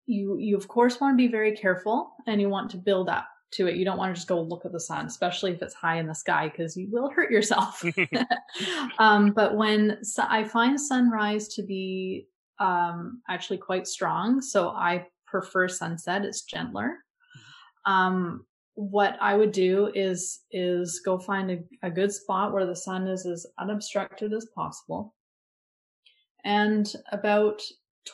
[0.06, 3.26] you you of course want to be very careful, and you want to build up
[3.52, 3.76] to it.
[3.76, 6.06] You don't want to just go look at the sun, especially if it's high in
[6.06, 7.84] the sky, because you will hurt yourself.
[8.98, 12.26] um, but when so I find sunrise to be
[12.58, 16.24] um, actually quite strong, so I prefer sunset.
[16.24, 16.98] It's gentler.
[17.84, 22.76] Um, what I would do is is go find a, a good spot where the
[22.76, 25.14] sun is as unobstructed as possible.
[26.44, 27.62] And about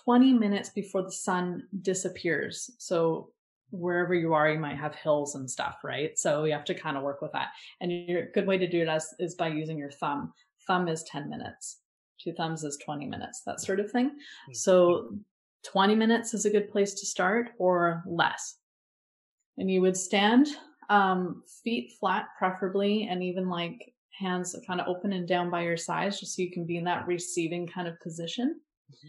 [0.05, 2.71] 20 minutes before the sun disappears.
[2.79, 3.31] So
[3.71, 6.19] wherever you are, you might have hills and stuff, right?
[6.19, 7.49] So you have to kind of work with that.
[7.81, 10.33] And a good way to do it is, is by using your thumb.
[10.67, 11.81] Thumb is 10 minutes.
[12.23, 14.09] Two thumbs is 20 minutes, that sort of thing.
[14.09, 14.55] Mm-hmm.
[14.55, 15.15] So
[15.65, 18.57] 20 minutes is a good place to start or less.
[19.59, 20.49] And you would stand,
[20.89, 25.77] um, feet flat preferably, and even like hands kind of open and down by your
[25.77, 28.61] sides, just so you can be in that receiving kind of position.
[28.91, 29.09] Mm-hmm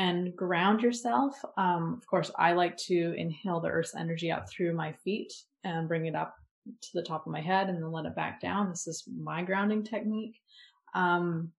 [0.00, 1.34] and ground yourself.
[1.58, 5.30] Um, of course, I like to inhale the earth's energy up through my feet
[5.62, 6.34] and bring it up
[6.80, 8.70] to the top of my head and then let it back down.
[8.70, 10.36] This is my grounding technique.
[10.94, 11.52] Um,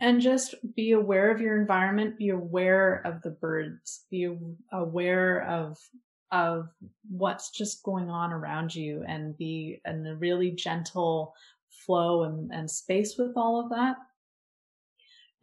[0.00, 4.36] and just be aware of your environment, be aware of the birds, be
[4.72, 5.78] aware of
[6.32, 6.70] of
[7.10, 11.34] what's just going on around you and be in a really gentle
[11.70, 13.96] flow and, and space with all of that.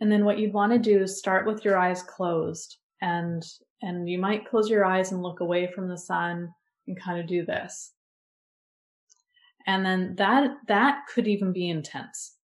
[0.01, 3.45] And then what you'd want to do is start with your eyes closed and,
[3.81, 6.51] and you might close your eyes and look away from the sun
[6.87, 7.91] and kind of do this.
[9.67, 12.35] And then that, that could even be intense.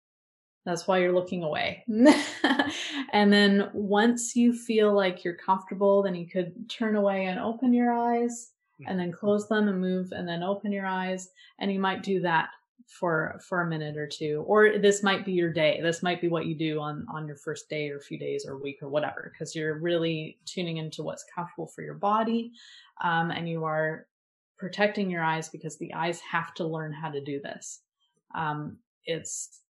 [0.65, 1.85] That's why you're looking away.
[3.13, 7.73] and then once you feel like you're comfortable, then you could turn away and open
[7.73, 8.53] your eyes
[8.87, 11.29] and then close them and move and then open your eyes.
[11.59, 12.49] And you might do that
[12.87, 16.29] for for a minute or two or this might be your day this might be
[16.29, 18.91] what you do on on your first day or a few days or week or
[18.91, 22.53] whatever because you're really tuning into what's comfortable for your body
[23.03, 24.07] um, and you are
[24.59, 27.81] protecting your eyes because the eyes have to learn how to do this
[28.35, 29.63] um, it's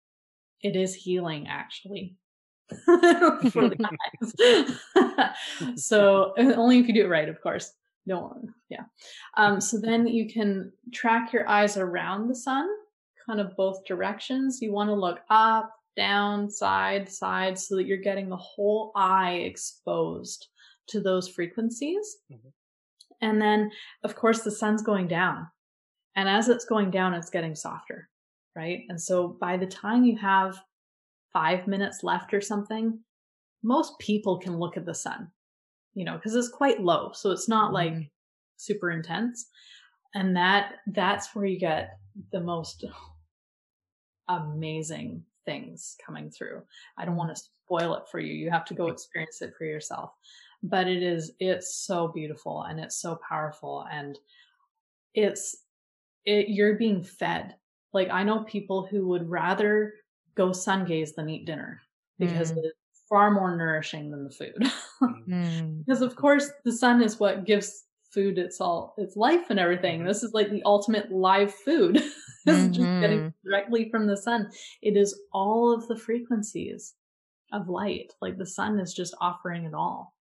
[0.64, 2.16] it is healing actually
[2.86, 3.78] for the
[4.96, 5.76] guys.
[5.84, 7.74] so only if you do it right of course
[8.06, 8.36] no
[8.70, 8.84] yeah
[9.38, 12.68] um, so then you can track your eyes around the sun
[13.26, 14.60] kind of both directions.
[14.62, 19.44] You want to look up, down, side, side, so that you're getting the whole eye
[19.46, 20.48] exposed
[20.88, 22.18] to those frequencies.
[22.32, 22.50] Mm-hmm.
[23.22, 23.72] And then,
[24.04, 25.48] of course, the sun's going down.
[26.16, 28.10] And as it's going down, it's getting softer,
[28.56, 28.82] right?
[28.90, 30.60] And so by the time you have
[31.32, 33.00] five minutes left or something,
[33.64, 35.32] most people can look at the sun,
[35.94, 37.12] you know, because it's quite low.
[37.14, 37.96] So it's not mm-hmm.
[37.96, 38.12] like
[38.58, 39.48] super intense.
[40.14, 41.98] And that, that's where you get
[42.32, 42.86] the most
[44.30, 46.62] amazing things coming through.
[46.98, 48.34] I don't want to spoil it for you.
[48.34, 50.12] You have to go experience it for yourself.
[50.62, 54.18] But it is, it's so beautiful and it's so powerful and
[55.14, 55.58] it's,
[56.26, 57.56] it, you're being fed.
[57.94, 59.94] Like I know people who would rather
[60.36, 61.82] go sun gaze than eat dinner
[62.20, 62.58] because mm.
[62.58, 62.78] it's
[63.10, 64.72] far more nourishing than the food.
[65.30, 65.84] mm.
[65.86, 70.00] Because of course the sun is what gives food its all its life and everything.
[70.00, 70.08] Mm-hmm.
[70.08, 71.96] This is like the ultimate live food.
[72.46, 72.72] this mm-hmm.
[72.72, 73.50] just getting mm-hmm.
[73.50, 74.50] directly from the sun.
[74.82, 76.94] It is all of the frequencies
[77.52, 78.14] of light.
[78.22, 80.14] Like the sun is just offering it all.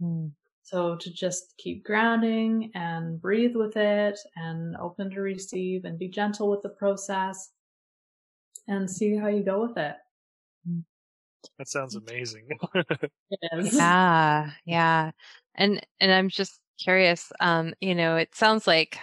[0.00, 0.32] Mm.
[0.70, 6.08] So to just keep grounding and breathe with it and open to receive and be
[6.08, 7.52] gentle with the process
[8.66, 9.96] and see how you go with it.
[11.58, 12.48] That sounds amazing.
[12.74, 13.10] it
[13.52, 13.74] is.
[13.74, 15.12] Yeah, yeah.
[15.54, 17.32] And and I'm just curious.
[17.40, 18.98] Um, you know, it sounds like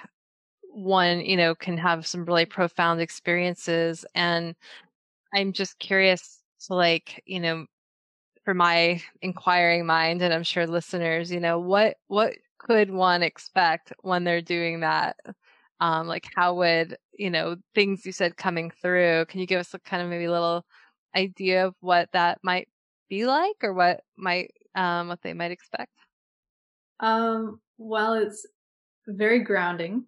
[0.69, 4.05] one, you know, can have some really profound experiences.
[4.13, 4.55] And
[5.33, 7.65] I'm just curious to like, you know,
[8.45, 13.93] for my inquiring mind, and I'm sure listeners, you know, what what could one expect
[14.01, 15.17] when they're doing that?
[15.81, 19.73] Um, like how would, you know, things you said coming through, can you give us
[19.73, 20.65] a kind of maybe a little
[21.15, 22.69] idea of what that might
[23.09, 25.91] be like or what might um what they might expect?
[26.99, 28.45] Um well, it's
[29.07, 30.05] very grounding.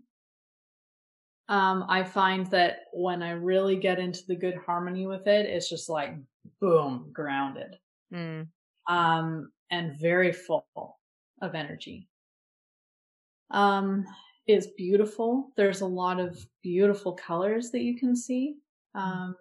[1.50, 5.70] Um, I find that when I really get into the good harmony with it, it's
[5.70, 6.16] just like
[6.60, 7.78] boom, grounded.
[8.14, 8.48] Mm.
[8.88, 10.66] Um, and very full
[11.42, 12.08] of energy.
[13.52, 14.06] Um,
[14.46, 15.52] it's beautiful.
[15.58, 18.56] There's a lot of beautiful colors that you can see.
[18.96, 19.02] Mm.
[19.02, 19.36] Um,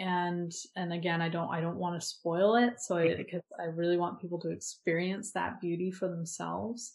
[0.00, 3.64] and and again i don't i don't want to spoil it so i because i
[3.64, 6.94] really want people to experience that beauty for themselves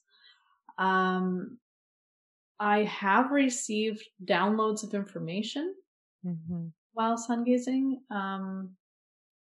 [0.80, 1.58] um
[2.60, 5.76] i have received downloads of information
[6.26, 6.66] mm-hmm.
[6.94, 8.72] while sun gazing um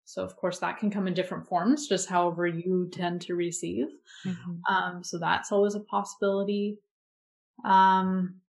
[0.10, 3.88] So, of course, that can come in different forms, just however you tend to receive.
[4.26, 4.74] Mm-hmm.
[4.74, 6.80] Um, so, that's always a possibility.
[7.64, 8.42] Um,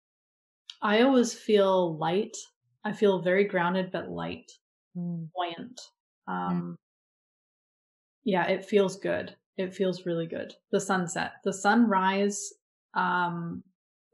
[0.81, 2.37] I always feel light.
[2.85, 4.51] I feel very grounded, but light,
[4.97, 5.29] Mm.
[5.35, 5.81] buoyant.
[6.27, 6.77] Um,
[8.25, 9.37] Yeah, it feels good.
[9.57, 10.55] It feels really good.
[10.73, 12.53] The sunset, the sunrise.
[12.95, 13.63] Um,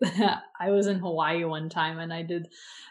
[0.61, 2.49] I was in Hawaii one time and I did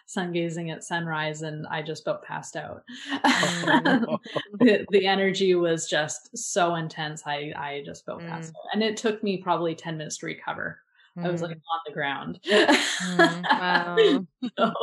[0.07, 2.83] sun gazing at sunrise and I just about passed out.
[3.13, 4.17] Mm.
[4.59, 7.23] the, the energy was just so intense.
[7.25, 8.55] I, I just about passed Mm.
[8.57, 8.69] out.
[8.73, 10.79] And it took me probably 10 minutes to recover.
[11.17, 11.47] I was Mm.
[11.47, 12.39] like on the ground.
[12.45, 14.27] Mm, wow.
[14.59, 14.73] So,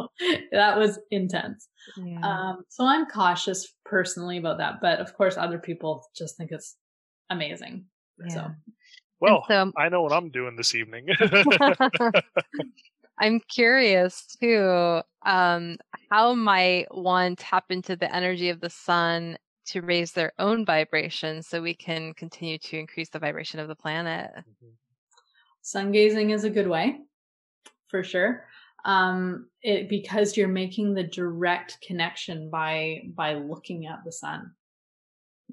[0.52, 1.68] that was intense.
[1.96, 2.20] Yeah.
[2.22, 6.76] Um, so I'm cautious personally about that, but of course, other people just think it's
[7.30, 7.84] amazing.
[8.26, 8.34] Yeah.
[8.34, 8.50] So
[9.22, 11.06] Well, so- I know what I'm doing this evening.
[13.20, 15.00] I'm curious too.
[15.24, 15.76] Um,
[16.10, 21.40] how might one tap into the energy of the sun to raise their own vibration
[21.40, 24.28] so we can continue to increase the vibration of the planet?
[25.60, 26.98] sun gazing is a good way,
[27.86, 28.46] for sure.
[28.84, 34.50] Um, it because you're making the direct connection by by looking at the sun,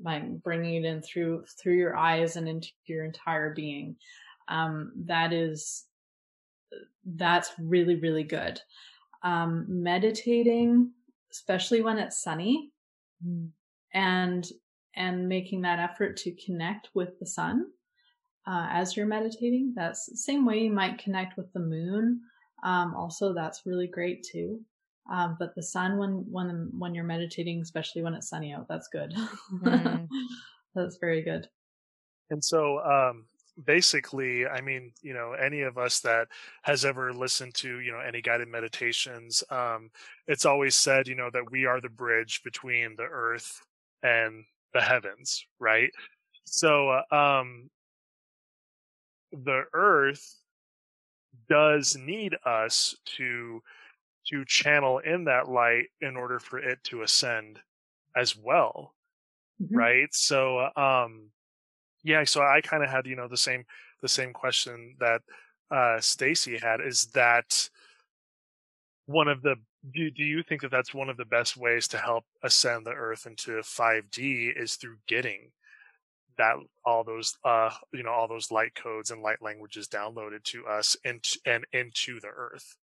[0.02, 3.95] by bringing it in through through your eyes and into your entire being.
[4.47, 5.86] Um, that is
[7.06, 8.60] that's really really good.
[9.24, 10.91] Um, meditating,
[11.32, 12.72] especially when it's sunny,
[13.93, 14.47] and
[14.95, 17.68] and making that effort to connect with the sun
[18.47, 19.74] uh, as you're meditating.
[19.76, 22.22] That's the same way you might connect with the moon.
[22.64, 24.62] Um, also, that's really great too.
[25.12, 28.88] Um, but the sun, when when when you're meditating, especially when it's sunny out, that's
[28.89, 29.14] good.
[29.51, 30.07] Mhm.
[30.76, 31.47] that's very good.
[32.30, 33.26] And so, um,
[33.66, 36.28] basically, I mean, you know, any of us that
[36.64, 39.89] has ever listened to, you know, any guided meditations, um,
[40.28, 43.62] it's always said, you know, that we are the bridge between the earth
[44.03, 45.91] and the heavens, right?
[46.45, 47.70] So, uh, um,
[49.32, 50.41] the earth
[51.47, 53.62] does need us to
[54.28, 57.61] to channel in that light in order for it to ascend
[58.15, 58.95] as well
[59.59, 59.76] Mhm.
[59.76, 61.32] right so um
[62.03, 63.65] yeah so i kind of had you know the same
[64.01, 65.22] the same question that
[65.72, 67.70] uh stacy had is that
[69.05, 69.55] one of the
[69.91, 72.91] do, do you think that that's one of the best ways to help ascend the
[72.91, 75.51] earth into 5d is through getting
[76.38, 80.67] that all those uh you know all those light codes and light languages downloaded to
[80.67, 82.78] us and and into the earth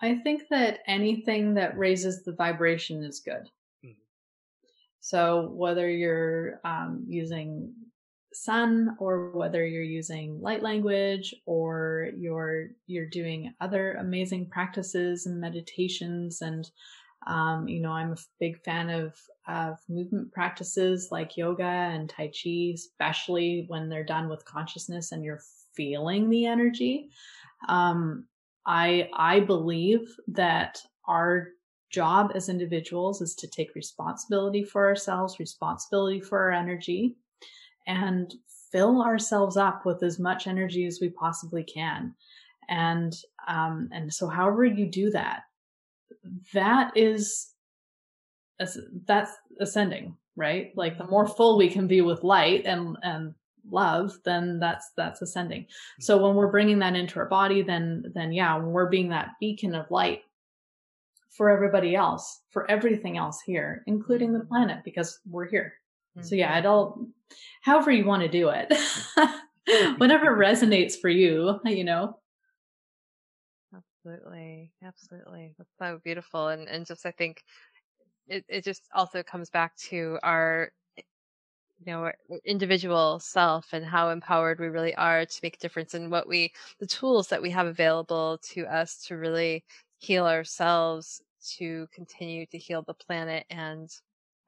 [0.00, 3.50] I think that anything that raises the vibration is good.
[3.84, 3.96] Mhm.
[5.00, 7.74] So whether you're um, using
[8.32, 15.40] sun or whether you're using light language or you're you're doing other amazing practices and
[15.40, 16.70] meditations and
[17.26, 19.18] um, you know i'm a big fan of
[19.48, 25.24] of movement practices like yoga and tai chi especially when they're done with consciousness and
[25.24, 25.40] you're
[25.74, 27.08] feeling the energy
[27.68, 28.26] um,
[28.68, 31.48] i i believe that our
[31.90, 37.16] job as individuals is to take responsibility for ourselves responsibility for our energy
[37.88, 38.34] and
[38.70, 42.14] fill ourselves up with as much energy as we possibly can.
[42.68, 43.14] And
[43.46, 45.42] um, and so, however you do that,
[46.52, 47.54] that is
[49.06, 50.72] that's ascending, right?
[50.76, 53.34] Like the more full we can be with light and and
[53.70, 55.62] love, then that's that's ascending.
[55.62, 56.02] Hmm.
[56.02, 59.30] So when we're bringing that into our body, then then yeah, when we're being that
[59.40, 60.22] beacon of light
[61.30, 65.74] for everybody else, for everything else here, including the planet, because we're here.
[66.22, 66.58] So yeah, mm-hmm.
[66.58, 67.06] it all,
[67.62, 68.72] however you want to do it,
[69.98, 72.18] whatever resonates for you, you know.
[73.74, 74.72] Absolutely.
[74.82, 75.54] Absolutely.
[75.58, 76.48] That's so beautiful.
[76.48, 77.42] And and just I think
[78.26, 80.72] it, it just also comes back to our
[81.84, 82.14] you know, our
[82.44, 86.52] individual self and how empowered we really are to make a difference in what we
[86.80, 89.64] the tools that we have available to us to really
[89.98, 91.22] heal ourselves,
[91.58, 93.88] to continue to heal the planet and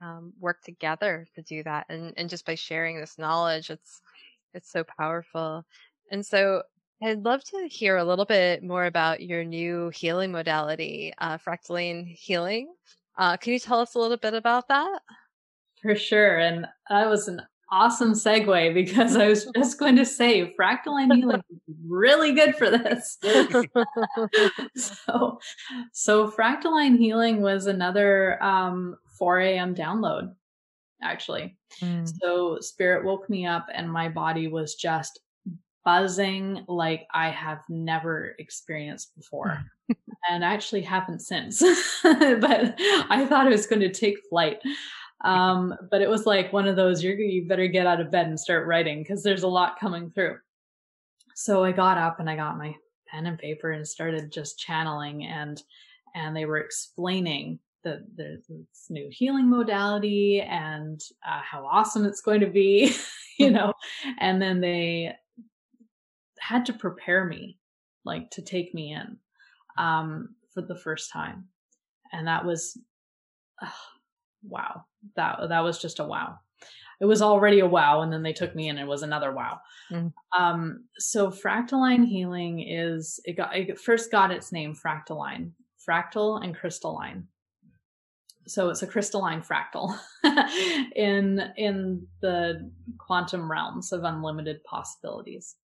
[0.02, 1.86] um, work together to do that.
[1.88, 4.00] And and just by sharing this knowledge, it's
[4.54, 5.64] it's so powerful.
[6.10, 6.62] And so
[7.02, 12.06] I'd love to hear a little bit more about your new healing modality, uh, fractaline
[12.06, 12.72] healing.
[13.16, 15.00] Uh, can you tell us a little bit about that?
[15.82, 16.38] For sure.
[16.38, 21.42] And that was an awesome segue because I was just going to say fractaline healing
[21.50, 23.18] is really good for this.
[24.76, 25.38] so,
[25.92, 29.74] so fractaline healing was another um, 4 a.m.
[29.74, 30.34] download,
[31.02, 31.56] actually.
[32.20, 35.20] So spirit woke me up and my body was just
[35.84, 39.64] buzzing like I have never experienced before.
[40.30, 41.60] and actually haven't since.
[42.02, 42.74] but
[43.08, 44.58] I thought it was going to take flight.
[45.22, 48.26] Um, but it was like one of those you're you better get out of bed
[48.26, 50.38] and start writing because there's a lot coming through.
[51.34, 52.74] So I got up and I got my
[53.08, 55.62] pen and paper and started just channeling and
[56.14, 62.20] and they were explaining that there's this new healing modality and uh, how awesome it's
[62.20, 62.94] going to be,
[63.38, 63.72] you know,
[64.18, 65.14] and then they
[66.38, 67.58] had to prepare me
[68.04, 69.16] like to take me in
[69.78, 71.46] um, for the first time.
[72.12, 72.76] And that was,
[73.62, 73.68] uh,
[74.42, 74.84] wow,
[75.16, 76.38] that, that was just a wow.
[77.00, 78.02] It was already a wow.
[78.02, 79.60] And then they took me in and it was another wow.
[79.90, 80.12] Mm.
[80.38, 85.52] Um, so fractaline healing is, it got, it first got its name fractaline,
[85.88, 87.26] fractal and crystalline
[88.46, 89.96] so it's a crystalline fractal
[90.96, 95.56] in in the quantum realms of unlimited possibilities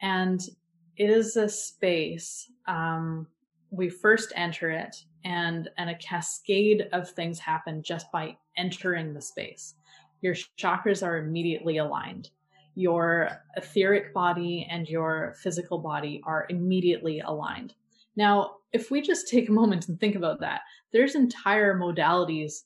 [0.00, 0.40] and
[0.96, 3.26] it is a space um,
[3.70, 9.20] we first enter it and and a cascade of things happen just by entering the
[9.20, 9.74] space
[10.20, 12.30] your chakras are immediately aligned
[12.74, 17.74] your etheric body and your physical body are immediately aligned
[18.16, 20.60] now if we just take a moment and think about that
[20.92, 22.62] there's entire modalities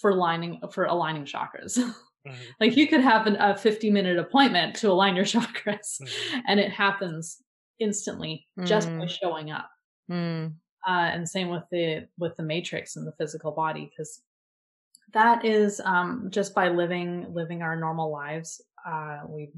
[0.00, 1.78] for aligning for aligning chakras.
[2.28, 2.36] Mm-hmm.
[2.60, 6.40] like you could have an, a 50 minute appointment to align your chakras mm-hmm.
[6.46, 7.38] and it happens
[7.78, 8.66] instantly mm.
[8.66, 9.08] just by mm.
[9.08, 9.70] showing up.
[10.10, 10.52] Mm.
[10.86, 14.22] Uh, and same with the with the matrix and the physical body because
[15.12, 19.50] that is um, just by living living our normal lives uh, we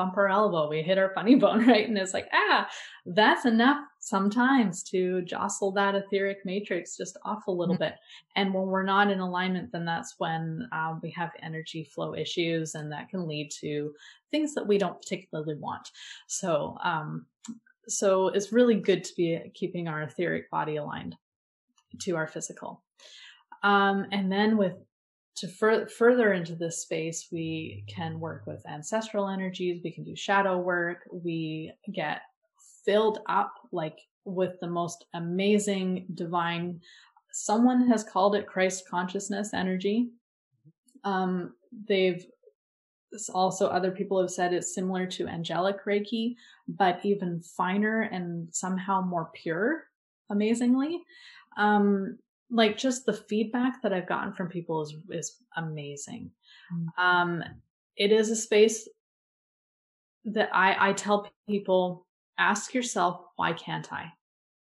[0.00, 1.86] bump our elbow, we hit our funny bone, right?
[1.86, 2.68] And it's like, ah,
[3.04, 7.84] that's enough sometimes to jostle that etheric matrix just off a little mm-hmm.
[7.84, 7.94] bit.
[8.34, 12.74] And when we're not in alignment, then that's when um, we have energy flow issues,
[12.74, 13.92] and that can lead to
[14.30, 15.90] things that we don't particularly want.
[16.28, 17.26] So, um,
[17.88, 21.16] so it's really good to be keeping our etheric body aligned
[22.02, 22.82] to our physical.
[23.62, 24.74] Um, and then with
[25.36, 29.80] to fur- further into this space, we can work with ancestral energies.
[29.82, 31.08] We can do shadow work.
[31.10, 32.20] We get
[32.84, 36.80] filled up like with the most amazing divine.
[37.32, 40.10] Someone has called it Christ consciousness energy.
[41.04, 41.54] Um,
[41.88, 42.24] they've
[43.34, 46.36] also other people have said it's similar to angelic reiki
[46.68, 49.84] but even finer and somehow more pure
[50.30, 51.02] amazingly
[51.56, 52.18] um,
[52.50, 56.30] like just the feedback that I've gotten from people is is amazing.
[56.72, 57.04] Mm-hmm.
[57.04, 57.44] Um,
[57.96, 58.88] it is a space
[60.24, 62.06] that I I tell people
[62.38, 64.12] ask yourself why can't I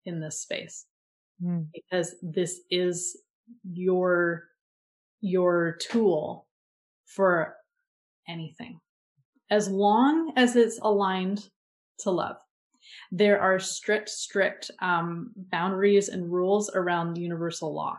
[0.05, 0.87] in this space
[1.43, 1.67] mm.
[1.73, 3.17] because this is
[3.73, 4.49] your
[5.21, 6.47] your tool
[7.07, 7.57] for
[8.29, 8.79] anything
[9.51, 11.49] as long as it's aligned
[11.99, 12.37] to love
[13.11, 17.99] there are strict, strict um, boundaries and rules around universal law.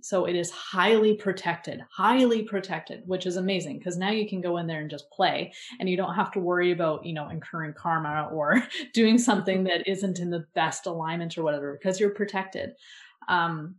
[0.00, 4.56] So it is highly protected, highly protected, which is amazing because now you can go
[4.56, 7.74] in there and just play and you don't have to worry about, you know, incurring
[7.74, 8.62] karma or
[8.94, 12.72] doing something that isn't in the best alignment or whatever because you're protected.
[13.28, 13.76] Um,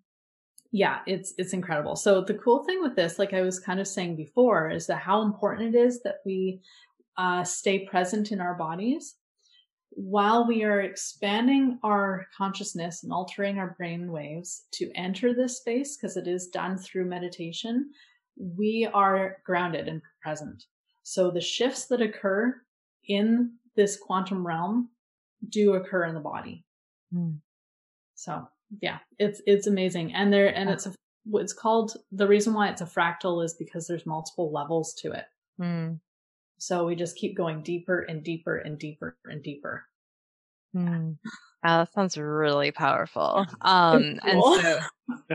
[0.75, 1.95] yeah, it's it's incredible.
[1.95, 4.97] So the cool thing with this, like I was kind of saying before, is that
[4.97, 6.61] how important it is that we
[7.15, 9.15] uh, stay present in our bodies
[9.91, 15.95] while we are expanding our consciousness and altering our brain waves to enter this space,
[15.95, 17.91] because it is done through meditation,
[18.35, 20.63] we are grounded and present.
[21.03, 22.59] So the shifts that occur
[23.07, 24.89] in this quantum realm
[25.49, 26.65] do occur in the body.
[27.13, 27.37] Mm.
[28.15, 28.47] So
[28.81, 30.93] yeah, it's it's amazing, and there and it's a
[31.33, 35.25] it's called the reason why it's a fractal is because there's multiple levels to it.
[35.61, 35.99] Mm.
[36.57, 39.85] So we just keep going deeper and deeper and deeper and deeper.
[40.75, 41.17] Mm.
[41.63, 43.45] Wow, that sounds really powerful.
[43.61, 44.55] Um, cool.
[44.57, 44.79] and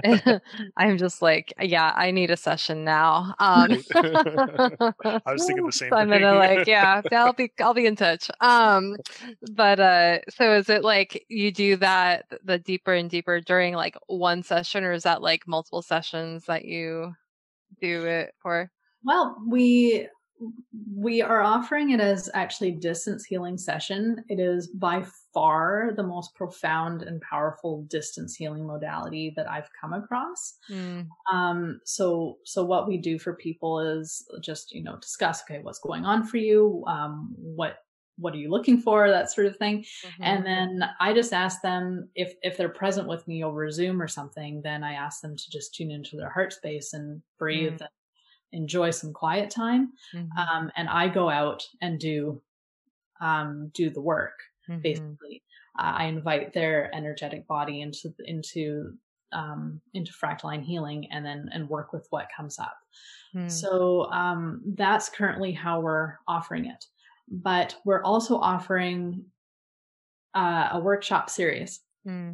[0.05, 0.41] so
[0.77, 3.35] I'm just like, yeah, I need a session now.
[3.39, 5.91] Um, I was thinking the same.
[5.91, 8.31] So I'm gonna like, yeah, I'll be, I'll be in touch.
[8.41, 8.97] Um,
[9.57, 13.97] but uh, so is it like you do that the deeper and deeper during like
[14.07, 17.15] one session, or is that like multiple sessions that you
[17.81, 18.71] do it for?
[19.05, 20.09] Well, we
[20.95, 24.25] we are offering it as actually distance healing session.
[24.29, 29.93] It is by far the most profound and powerful distance healing modality that I've come
[29.93, 30.55] across.
[30.71, 31.07] Mm.
[31.33, 35.81] Um, so, so what we do for people is just you know discuss okay what's
[35.81, 37.79] going on for you, um, what
[38.21, 40.23] what are you looking for, that sort of thing, mm-hmm.
[40.23, 44.09] and then I just ask them if if they're present with me over Zoom or
[44.09, 47.81] something, then I ask them to just tune into their heart space and breathe mm.
[47.81, 47.89] and
[48.53, 49.93] enjoy some quiet time.
[50.15, 50.39] Mm-hmm.
[50.39, 52.43] Um, and I go out and do,
[53.21, 54.39] um, do the work
[54.69, 54.81] mm-hmm.
[54.81, 55.43] basically.
[55.79, 58.95] Uh, I invite their energetic body into, into
[59.31, 62.79] um, into fractaline healing and then and work with what comes up.
[63.35, 63.47] Hmm.
[63.47, 66.83] So um, that's currently how we're offering it.
[67.31, 69.27] But we're also offering
[70.35, 72.33] uh, a workshop series Hmm.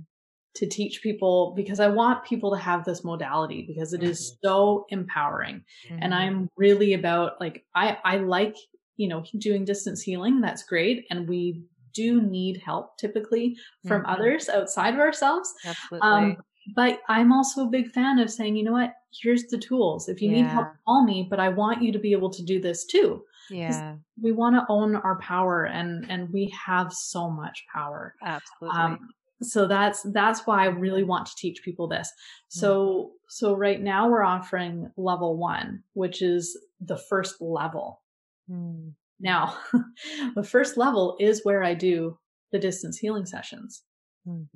[0.54, 4.86] To teach people because I want people to have this modality because it is so
[4.90, 5.64] empowering.
[5.98, 6.14] And Mhm.
[6.14, 8.56] I'm really about like I I like,
[8.96, 10.40] you know, doing distance healing.
[10.40, 14.04] That's great and we do need help typically from Mhm.
[14.06, 15.52] others outside of ourselves.
[15.64, 16.30] absolutely.
[16.30, 16.36] Um
[16.74, 18.94] but I'm also a big fan of saying, you know what?
[19.20, 20.08] Here's the tools.
[20.08, 22.58] If you need help, call me, but I want you to be able to do
[22.58, 23.22] this too.
[23.48, 28.98] yeah, We want to own our power and and we have so much power absolutely.
[28.98, 29.10] um,
[29.44, 32.10] so that's that's why i really want to teach people this.
[32.48, 38.02] So so right now we're offering level one which is the first level.
[38.48, 38.90] Hmm.
[39.20, 39.56] now
[40.34, 42.18] the first level is where i do
[42.52, 43.82] the distance healing sessions.
[44.28, 44.46] Mm,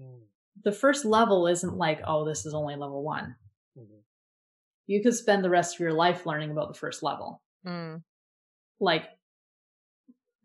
[0.65, 3.37] the first level isn't like oh this is only level one.
[3.77, 4.03] Mhm.
[4.87, 7.43] you could spend the rest of your life learning about the first level.
[7.65, 7.97] Hmm.
[8.81, 9.05] like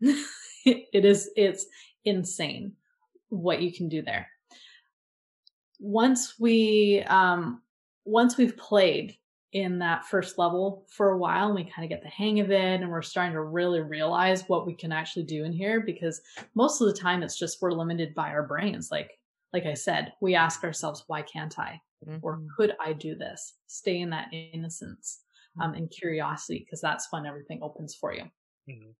[0.00, 1.66] it is it's
[2.04, 2.72] insane
[3.28, 4.26] what you can do there
[5.80, 7.62] once we um
[8.04, 9.16] once we've played
[9.52, 12.50] in that first level for a while and we kind of get the hang of
[12.50, 16.20] it and we're starting to really realize what we can actually do in here because
[16.54, 19.18] most of the time it's just we're limited by our brains like
[19.52, 21.80] like i said we ask ourselves why can't i
[22.22, 22.48] or Mhm.
[22.56, 25.20] could i do this stay in that innocence
[25.60, 28.24] um, and curiosity because that's when everything opens for you
[28.68, 28.94] Mhm.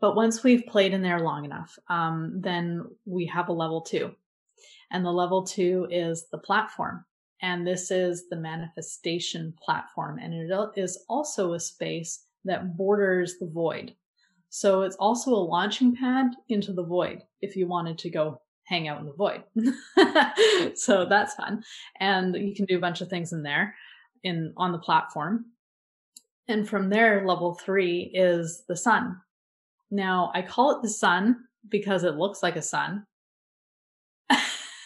[0.00, 4.14] but once we've played in there long enough, um, then we have a level two.
[4.90, 7.04] And the level two is the platform.
[7.42, 10.18] And this is the manifestation platform.
[10.18, 13.94] And it is also a space that borders the void.
[14.50, 18.88] So it's also a launching pad into the void if you wanted to go hang
[18.88, 19.42] out in the void.
[20.76, 21.62] so that's fun.
[21.98, 23.74] And you can do a bunch of things in there
[24.22, 25.46] in on the platform.
[26.48, 29.16] And from there, level three is the sun.
[29.90, 33.06] Now, I call it the sun because it looks like a sun.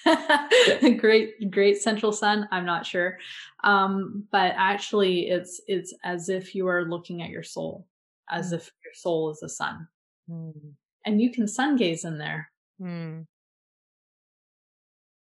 [0.99, 2.49] great, great central sun.
[2.53, 3.19] I'm not sure.
[3.63, 7.87] Um, but actually it's, it's as if you are looking at your soul,
[8.31, 8.57] as Mm.
[8.57, 9.89] if your soul is a sun
[10.29, 10.51] Hmm.
[11.05, 12.51] and you can sun gaze in there.
[12.81, 13.23] Hmm.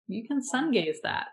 [0.07, 1.29] You can sun gaze that.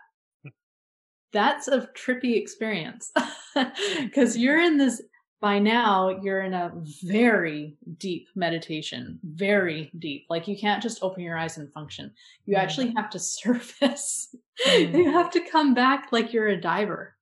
[1.32, 3.12] That's a trippy experience
[4.00, 5.00] because you're in this
[5.42, 6.72] by now you're in a
[7.02, 10.24] very deep meditation, very deep.
[10.30, 12.14] Like you can't just open your eyes and function.
[12.46, 12.60] You Mm.
[12.60, 14.34] actually have to surface.
[14.66, 14.94] Mm.
[14.96, 17.16] you have to come back like you're a diver.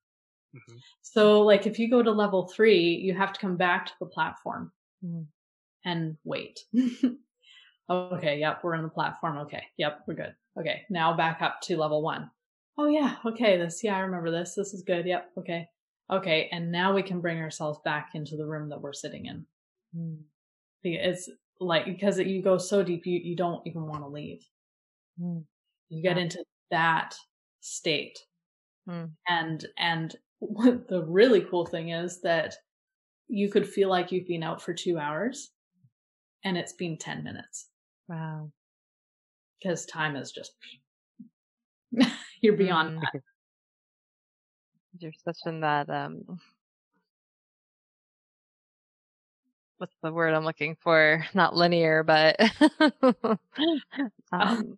[0.55, 0.79] Mhm.
[1.01, 4.07] So like if you go to level 3, you have to come back to the
[4.07, 4.71] platform
[5.05, 5.27] Mm.
[5.87, 6.61] and wait.
[7.91, 9.39] okay, yep, we're on the platform.
[9.39, 10.35] Okay, yep, we're good.
[10.59, 12.31] Okay, now back up to level 1.
[12.77, 14.55] Oh yeah, okay, this yeah, I remember this.
[14.55, 15.07] This is good.
[15.07, 15.69] Yep, okay.
[16.11, 19.47] Okay, and now we can bring ourselves back into the room that we're sitting in.
[19.93, 20.31] Hmm.
[20.83, 24.47] It's like because you go so deep you you don't even want to leave.
[25.19, 25.41] Hmm.
[25.91, 26.19] You get Yeah.
[26.19, 27.15] into that
[27.61, 28.19] state.
[28.87, 29.17] Hmm.
[29.29, 32.55] And and what the really cool thing is that
[33.29, 35.53] you could feel like you've been out for 2 hours
[36.45, 37.71] and it's been 10 minutes
[38.09, 38.53] Wow.
[39.61, 40.53] because time is just
[42.43, 43.01] you're beyond Mm.
[43.01, 43.13] that.
[44.99, 46.25] You're such in that um
[49.79, 51.25] what's the word I'm looking for?
[51.35, 52.37] Not linear, but
[54.33, 54.77] um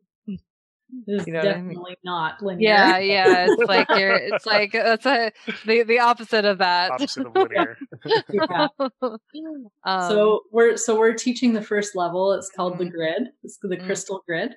[1.06, 1.74] It's You know what I mean?
[1.74, 2.68] definitely not linear.
[2.68, 3.46] yeah, yeah.
[3.46, 5.32] It's like you're it's like that's a
[5.66, 6.92] the the opposite of that.
[6.92, 7.78] Opposite of linear.
[8.32, 8.66] Yeah.
[9.84, 12.32] um, so we're so we're teaching the first level.
[12.32, 12.92] It's called the Mhm.
[12.92, 13.22] grid.
[13.42, 13.86] It's the Mm.
[13.86, 14.54] crystal grid,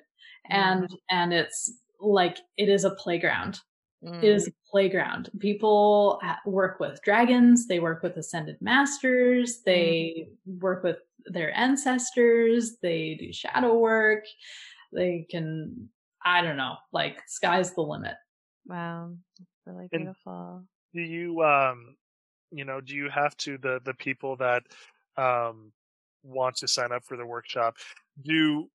[0.50, 3.60] and and it's like it is a playground.
[4.04, 5.30] Mm, It is a playground.
[5.38, 7.66] People work with dragons.
[7.66, 9.62] They work with ascended masters.
[9.64, 12.76] They work with their ancestors.
[12.82, 14.24] They do shadow work.
[14.92, 15.88] They can.
[16.24, 16.74] I don't know.
[16.92, 18.14] Like sky's the limit.
[18.66, 19.12] wow.
[19.40, 20.64] It's really And- beautiful.
[20.94, 21.96] do you um
[22.52, 24.62] you know do you have to the the people that
[25.16, 25.72] um
[26.22, 27.76] want to sign up for the workshop
[28.22, 28.68] do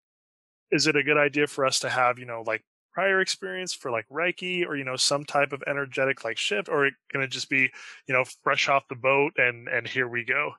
[0.72, 2.64] is it a good idea for us to have you know like
[2.94, 6.86] prior experience for like reiki or you know some type of energetic like shift or
[6.86, 7.72] it gonna just be
[8.08, 10.52] you know fresh off the boat and and here we go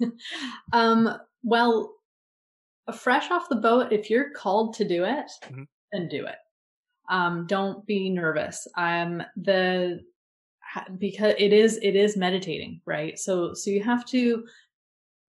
[0.72, 1.08] um,
[1.42, 1.94] well,
[2.94, 5.66] fresh off the boat, if you're called to do it, Mhm.
[5.92, 6.36] then do it.
[7.10, 8.66] Um, don't be nervous.
[8.76, 10.00] Um, the
[10.98, 13.18] because it is it is meditating, right?
[13.18, 14.46] So so you have to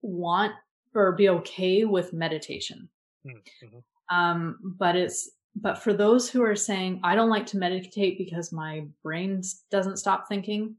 [0.01, 0.53] want
[0.95, 2.89] or be okay with meditation.
[3.25, 3.83] Mm, mhm.
[4.09, 8.51] Um, but it's but for those who are saying, I don't like to meditate because
[8.51, 9.41] my brain
[9.71, 10.75] doesn't stop thinking,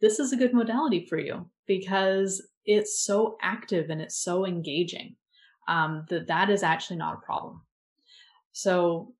[0.00, 5.16] this is a good modality for you because it's so active and it's so engaging
[5.66, 7.60] um, that that is actually not a problem.
[8.52, 9.14] So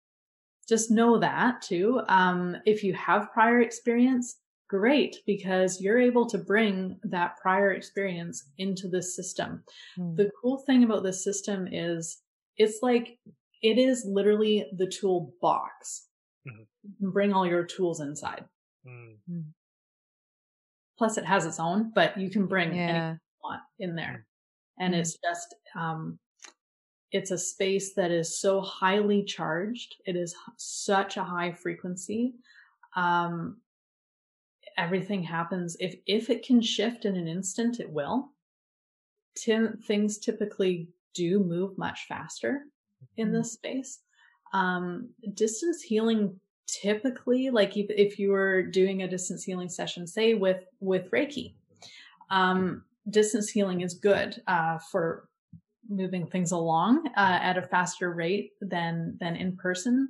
[0.68, 2.00] just know that too.
[2.08, 4.36] Um, if you have prior experience,
[4.68, 9.64] great, because you're able to bring that prior experience into this system.
[9.98, 10.16] Mm.
[10.16, 12.18] The cool thing about this system is
[12.58, 13.18] it's like
[13.62, 16.06] it is literally the toolbox.
[16.46, 16.62] Mm-hmm.
[16.84, 18.44] You can bring all your tools inside.
[18.86, 19.44] Mm.
[20.96, 22.82] Plus, it has its own, but you can bring yeah.
[22.82, 24.26] anything you want in there.
[24.80, 24.84] Mm.
[24.84, 24.98] And mm.
[24.98, 26.18] it's just, um,
[27.10, 29.96] it's a space that is so highly charged.
[30.04, 32.34] It is such a high frequency.
[32.96, 33.58] Um,
[34.76, 38.32] everything happens if if it can shift in an instant, it will.
[39.36, 42.62] Tim, things typically do move much faster
[43.16, 43.36] in mm-hmm.
[43.36, 44.00] this space.
[44.52, 50.34] Um, distance healing typically, like if, if you were doing a distance healing session, say
[50.34, 51.54] with with Reiki,
[52.30, 55.28] um, distance healing is good uh, for
[55.88, 60.08] moving things along uh, at a faster rate than than in person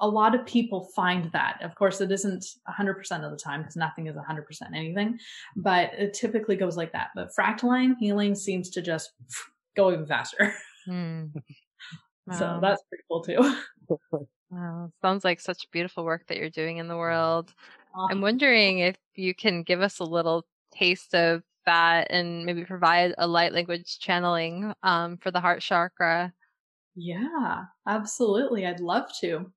[0.00, 3.76] a lot of people find that of course it isn't 100% of the time because
[3.76, 4.44] nothing is 100%
[4.74, 5.18] anything
[5.56, 9.12] but it typically goes like that but fractaline healing seems to just
[9.76, 10.54] go even faster
[10.88, 11.30] mm.
[12.26, 12.38] Wow.
[12.38, 16.88] so that's pretty cool too wow sounds like such beautiful work that you're doing in
[16.88, 17.54] the world
[18.10, 23.14] i'm wondering if you can give us a little taste of that and maybe provide
[23.18, 26.32] a light language channeling um, for the heart chakra.
[26.94, 28.66] Yeah, absolutely.
[28.66, 29.50] I'd love to.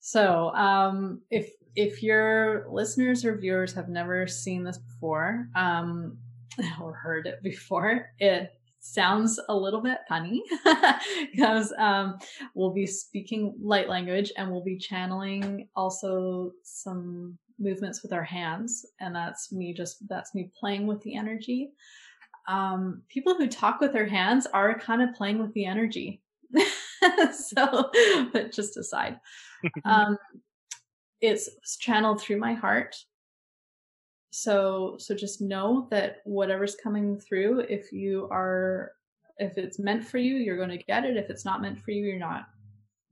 [0.00, 6.18] So, um, if if your listeners or viewers have never seen this before um,
[6.80, 10.42] or heard it before, it sounds a little bit funny
[11.32, 12.18] because um,
[12.54, 18.86] we'll be speaking light language and we'll be channeling also some movements with our hands
[19.00, 21.72] and that's me just that's me playing with the energy.
[22.46, 26.22] Um, people who talk with their hands are kind of playing with the energy.
[27.32, 27.90] So
[28.32, 29.18] but just aside.
[29.84, 30.16] Um,
[31.20, 31.48] it's
[31.78, 32.96] channeled through my heart
[34.30, 38.92] so so just know that whatever's coming through if you are
[39.38, 41.92] if it's meant for you you're going to get it if it's not meant for
[41.92, 42.46] you you're not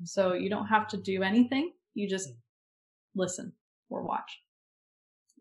[0.04, 2.34] so you don't have to do anything you just
[3.16, 3.52] listen
[3.90, 4.40] or watch.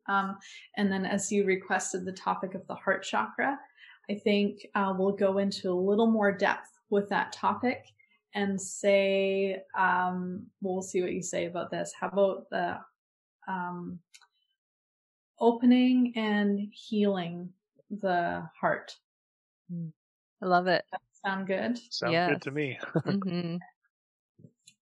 [0.07, 0.37] Um,
[0.77, 3.59] and then as you requested the topic of the heart chakra,
[4.09, 7.85] I think uh, we'll go into a little more depth with that topic
[8.35, 11.91] and say, um, we'll see what you say about this.
[11.99, 12.77] How about the
[13.47, 13.99] um,
[15.39, 17.49] opening and healing
[17.89, 18.95] the heart?
[19.71, 19.89] Hmm.
[20.41, 20.85] I love it.
[21.23, 21.77] sound good?
[21.89, 22.29] Sounds yes.
[22.29, 22.77] good to me.
[22.95, 23.57] mm-hmm.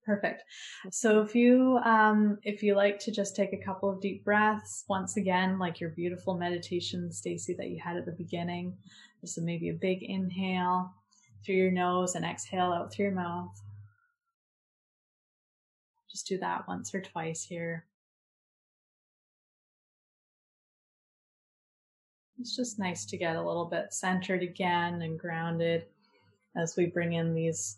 [0.05, 0.43] Perfect.
[0.91, 4.83] So if you um, if you like to just take a couple of deep breaths,
[4.89, 8.75] once again, like your beautiful meditation, Stacy, that you had at the beginning,
[9.21, 10.93] just maybe a big inhale
[11.45, 13.61] through your nose and exhale out through your mouth.
[16.11, 17.85] Just do that once or twice here.
[22.39, 25.85] It's just nice to get a little bit centered again and grounded
[26.55, 27.77] as we bring in these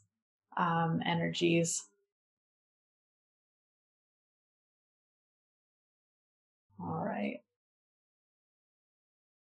[0.58, 1.84] um, energies
[6.80, 7.40] All right.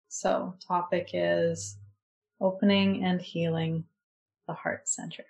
[0.10, 1.78] So, topic is
[2.40, 3.86] opening and healing
[4.48, 5.24] the heart center.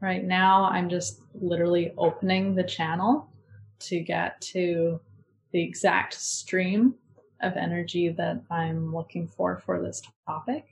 [0.00, 3.30] Right now, I'm just literally opening the channel
[3.80, 4.98] to get to
[5.52, 6.94] the exact stream
[7.42, 10.66] of energy that I'm looking for for this topic.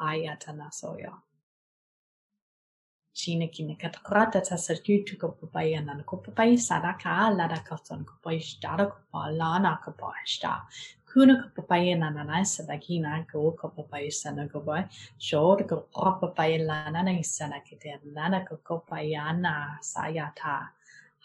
[0.00, 1.14] Ayatana soya.
[3.18, 8.38] China kinaka takrata ta sarki tuka papai anan ko papai sadaka lada kalton ko pai
[8.38, 10.52] stada ko pa lana ko pa sta
[11.12, 14.84] kuna ko papai ananana sadaki na ko ko papai sana ko pai
[15.18, 20.56] shor ko ko papai lana na sana kite lana ko ko pai ana sayata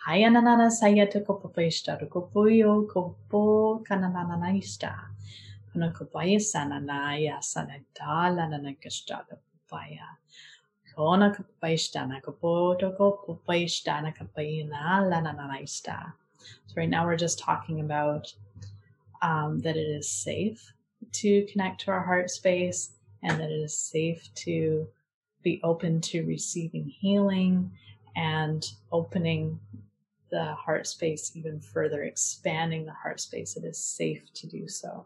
[0.08, 3.44] hai ananana sayata ko papai sta ko puyo ko po
[3.88, 4.94] kananana sta
[5.72, 10.10] kuna ko pai sana na ya sana dala na kastada papaya
[10.96, 16.14] Kona kupayistana kapoto kupayistana kapayina.
[16.68, 18.34] So right now we're just talking about
[19.22, 20.74] um, that it is safe
[21.14, 22.92] to connect to our heart space
[23.24, 24.88] and that it is safe to
[25.44, 27.72] be open to receiving healing
[28.16, 29.60] and opening
[30.30, 33.56] the heart space even further, expanding the heart space.
[33.56, 35.06] It is safe to do so.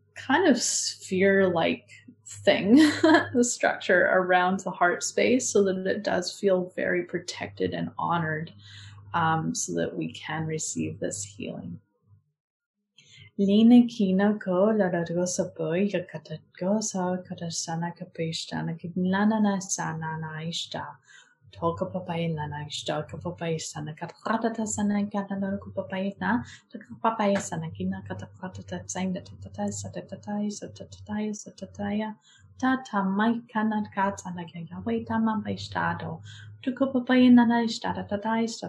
[0.15, 1.89] kind of sphere like
[2.25, 2.75] thing,
[3.33, 8.53] the structure around the heart space, so that it does feel very protected and honored,
[9.13, 11.79] um, so that we can receive this healing.
[13.37, 14.37] Lina kina
[21.51, 26.43] tolka papai na na stalka papai sana ta sana katana kupapai na
[27.03, 28.15] papai sana kina ta
[28.87, 30.49] saying that ta ta satatatai
[32.59, 36.21] ta ta mai kana katana kaya wait tama by stado
[36.63, 38.67] tukupapai na na statatatai ta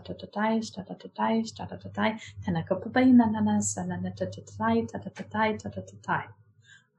[0.69, 6.29] statatatai ta ta na na ta ta ta tatatai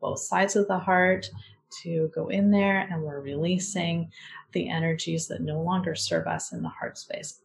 [0.00, 1.28] both sides of the heart
[1.82, 4.10] to go in there and we're releasing
[4.52, 7.40] the energies that no longer serve us in the heart space.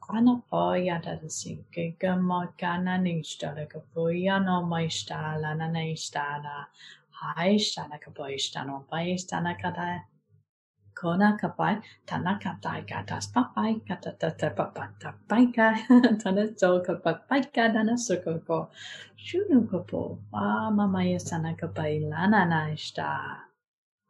[10.96, 15.74] Kona kapai, tanakatai katas papai, katatata papata paika,
[16.22, 18.70] tanato kapapaika, danasukopo,
[19.18, 23.10] shunukopo, wa mamaya sanakapai lananaishta.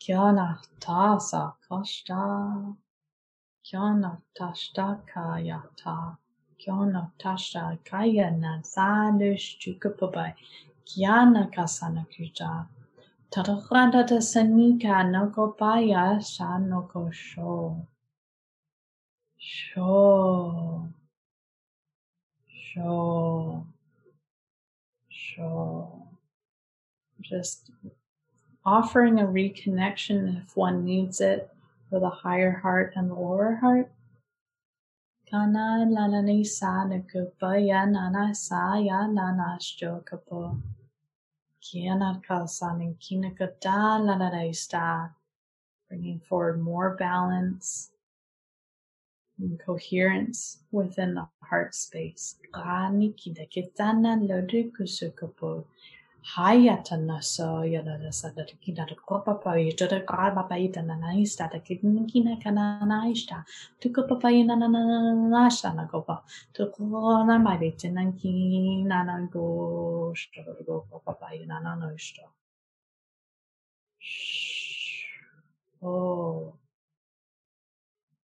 [0.09, 2.75] Kyanatasa Kosta
[3.63, 6.17] Kyanatashta Kayata
[6.59, 10.33] Kyanatashta Kayana Sadish Chukapabai
[10.87, 12.65] Kyanakasana Kuta
[13.31, 17.85] Tadakradata Sanika Nokopaya Sanoko Sho
[19.37, 20.89] Sho
[22.49, 23.63] Sho
[25.07, 26.07] Sho
[27.21, 27.69] Just
[28.69, 31.49] offering a reconnection if one needs it
[31.89, 33.91] for the higher heart and lower heart.
[45.87, 47.89] Bringing forward more balance
[49.39, 52.35] and coherence within the heart space.
[56.21, 61.75] hajatannassa yödässä tätä kinä tätä korpapai tätä karmapai tänä naista tätä
[62.13, 63.43] kinä kana naista
[63.83, 66.23] tuko papai na na na na naista na kopa
[66.57, 70.13] tuko na mai vitsi na kinä na go
[70.57, 71.89] tuko papai na na
[75.81, 76.59] oh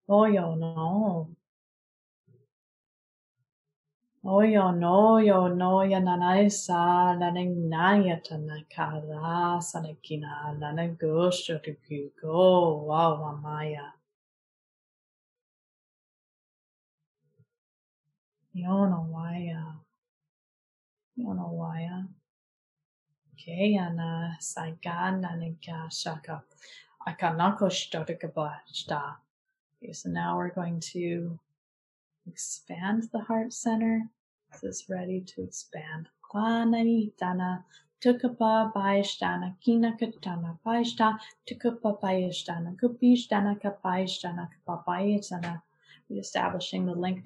[0.08, 1.28] oh joo no
[4.26, 11.76] Oyo no yo no ya nanai sa laning naya tanakara sanakina laning gosho to
[12.20, 13.92] go wow mamaya.
[18.56, 19.76] Yono waya.
[21.20, 22.08] Yono waya.
[23.38, 26.42] Kayana saigana nika shaka.
[27.08, 29.16] Akanako shita.
[29.78, 31.38] Okay, so now we're going to
[32.26, 34.10] expand the heart center
[34.64, 36.08] is ready to expand.
[36.32, 37.64] Kwananitana
[38.02, 45.62] tukapa baishtana kina katana baishta tukapa baishtana kupishtana kapaishtana kapabaishtana.
[46.10, 47.26] Reestablishing the link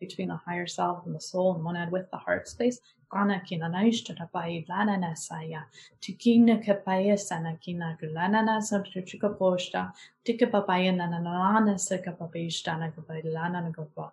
[0.00, 2.80] between the higher self and the soul and monad with the heart space.
[3.10, 5.64] Kana kina naishtana bai lana nasaya
[6.00, 9.92] tukina kapaya sana kina gulana nasa tuchuka poshta
[10.24, 14.12] tukapa bayana nanana sakapabaishtana kapailana nagapa.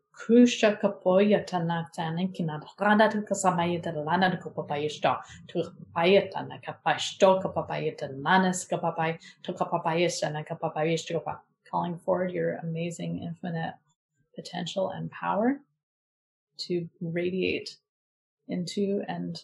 [0.13, 1.45] Kusha kapoya
[4.05, 11.41] lana tu kapapayista tu kapayata na kapasto kapapayata nanas kapapay tu kapapayista na kapapayista kapa
[11.69, 13.73] calling forward your amazing infinite
[14.35, 15.59] potential and power
[16.57, 17.77] to radiate
[18.47, 19.43] into and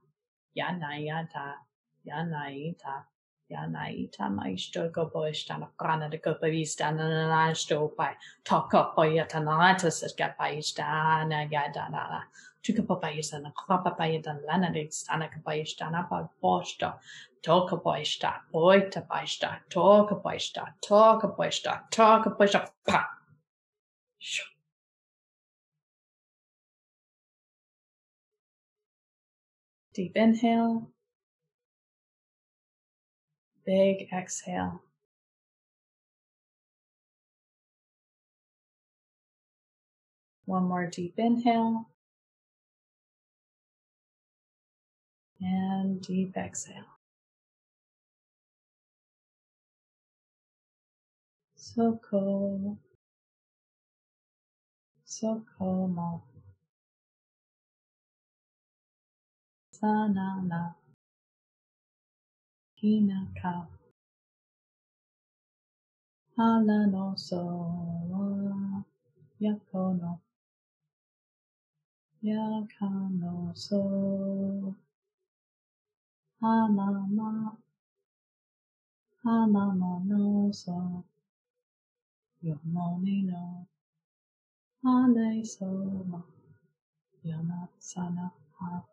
[0.57, 1.55] Yanayata.
[2.07, 3.05] Yanaita.
[3.51, 8.17] Yanaita maisto kapaistana kana de kapavistana nasto pai.
[8.45, 12.23] Talk up paitana says kapaistana yadana.
[12.63, 16.99] Tuka papaisana kapapaitana lana de stana kapaistana pa posta.
[17.41, 23.18] Toka boista, boita boista, toka boista, toka boista, toka boista, pa.
[29.95, 30.91] Deep inhale.
[33.64, 34.83] Big exhale.
[40.47, 41.89] One more deep inhale.
[45.41, 46.85] And deep exhale.
[51.57, 52.79] So cool.
[55.19, 56.23] So como.
[59.75, 60.77] Sanana.
[62.79, 63.66] Hinaka.
[66.37, 67.43] Halano so.
[69.43, 70.21] Yakono.
[73.57, 74.77] So.
[76.41, 77.57] Hanama.
[79.25, 81.03] Hanama no so.
[84.85, 86.24] アネイソーマ、
[87.24, 88.85] ヤナサナハ、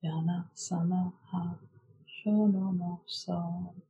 [0.00, 1.56] ヤナサナハ、
[2.06, 3.80] ショノノソー。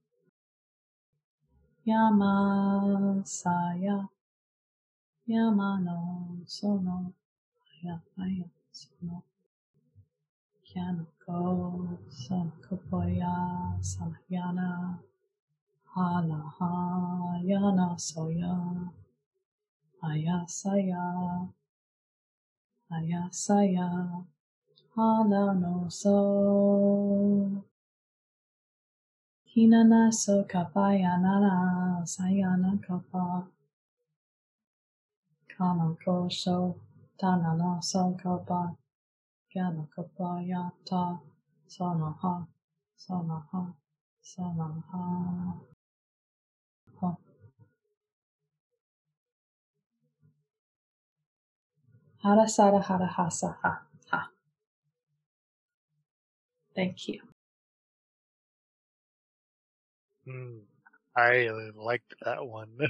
[1.84, 4.08] ヤマサヤ、
[5.26, 7.12] ヤマノソノ、
[7.84, 9.22] アヤアヤソノ。
[10.64, 13.28] キャノコソノコポヤ
[13.82, 14.98] サヤナ、
[15.84, 18.48] ハナハヤナソヤ。
[20.02, 21.48] Ayasaya.
[22.90, 23.88] Ayasaya.
[24.96, 27.62] Hala no so
[29.54, 33.46] hinana so kapaya nana sayana kapa.
[35.48, 36.74] Kana kosho
[37.18, 38.76] tana no so kapa
[39.54, 41.18] yana kapaya ta
[41.68, 42.46] sanaha
[42.98, 43.74] sanaha
[52.22, 54.30] Hara Sara Hara Hasa Ha Ha.
[56.74, 57.20] Thank you.
[60.28, 60.60] Mm,
[61.16, 62.78] I liked that one.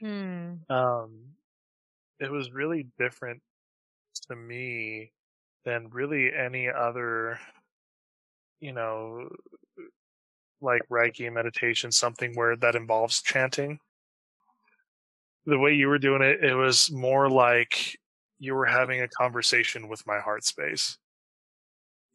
[0.00, 0.54] Hmm.
[0.68, 1.22] um,
[2.20, 3.40] it was really different
[4.28, 5.12] to me
[5.64, 7.38] than really any other,
[8.60, 9.28] you know,
[10.60, 13.78] like Reiki meditation, something where that involves chanting.
[15.46, 17.98] The way you were doing it, it was more like
[18.38, 20.98] you were having a conversation with my heart space.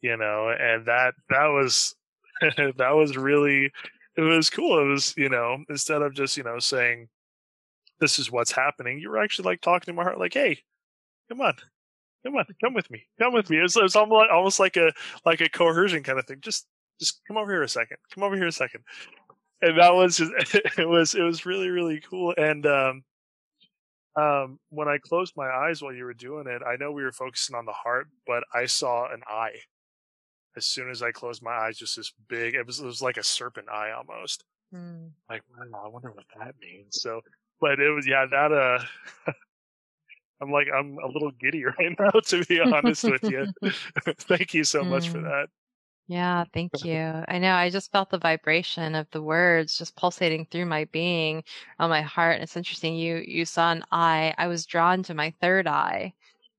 [0.00, 1.94] You know, and that that was
[2.40, 3.70] that was really
[4.16, 4.78] it was cool.
[4.78, 7.08] It was, you know, instead of just, you know, saying
[8.00, 10.58] this is what's happening, you were actually like talking to my heart like, hey,
[11.30, 11.54] come on,
[12.24, 13.58] come on, come with me, come with me.
[13.58, 14.92] It was, it almost almost like a
[15.24, 16.38] like a coercion kind of thing.
[16.40, 16.66] Just
[17.00, 17.96] just come over here a second.
[18.14, 18.82] Come over here a second.
[19.62, 20.32] And that was just,
[20.78, 22.34] it was it was really really cool.
[22.36, 23.04] And um,
[24.16, 27.12] um, when I closed my eyes while you were doing it, I know we were
[27.12, 29.56] focusing on the heart, but I saw an eye.
[30.56, 33.16] As soon as I closed my eyes, just this big, it was, it was like
[33.16, 34.44] a serpent eye almost.
[34.74, 35.12] Mm.
[35.30, 37.00] Like, wow, I wonder what that means.
[37.00, 37.22] So,
[37.60, 38.84] but it was, yeah, that, uh,
[40.42, 43.46] I'm like, I'm a little giddy right now, to be honest with you.
[44.18, 45.24] Thank you so much for Mm.
[45.24, 45.48] that.
[46.12, 46.98] Yeah, thank you.
[47.28, 51.44] I know I just felt the vibration of the words just pulsating through my being
[51.78, 52.34] on my heart.
[52.34, 52.96] And it's interesting.
[52.96, 54.34] You you saw an eye.
[54.36, 56.14] I was drawn to my third eye.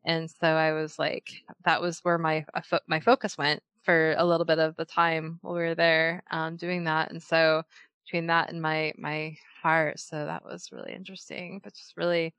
[0.05, 2.45] And so I was like, that was where my
[2.87, 6.55] my focus went for a little bit of the time while we were there um,
[6.57, 7.11] doing that.
[7.11, 7.63] And so
[8.05, 11.59] between that and my my heart, so that was really interesting.
[11.63, 12.33] But just really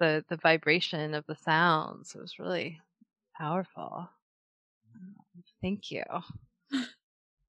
[0.00, 2.14] the the vibration of the sounds.
[2.16, 2.80] It was really
[3.38, 4.10] powerful.
[5.62, 6.02] Thank you.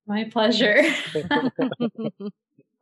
[0.07, 0.81] My pleasure.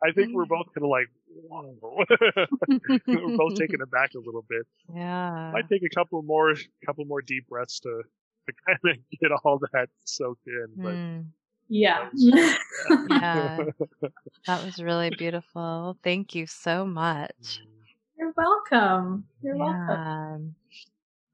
[0.03, 1.07] I think we're both kind of like,
[1.49, 1.75] whoa.
[3.07, 4.65] we're both taken aback a little bit.
[4.95, 5.49] yeah.
[5.53, 6.53] Might take a couple more,
[6.85, 8.03] couple more deep breaths to,
[8.47, 10.67] to kind of get all that soaked in.
[10.77, 11.25] But Mm,
[11.67, 12.09] yeah.
[12.13, 13.65] yeah.
[14.45, 15.97] that was really beautiful.
[16.03, 17.59] Thank you so much.
[18.17, 19.25] You're welcome.
[19.41, 20.55] You're welcome.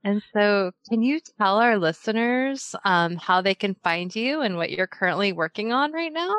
[0.04, 4.72] And so, can you tell our listeners um, how they can find you and what
[4.72, 6.34] you're currently working on right now?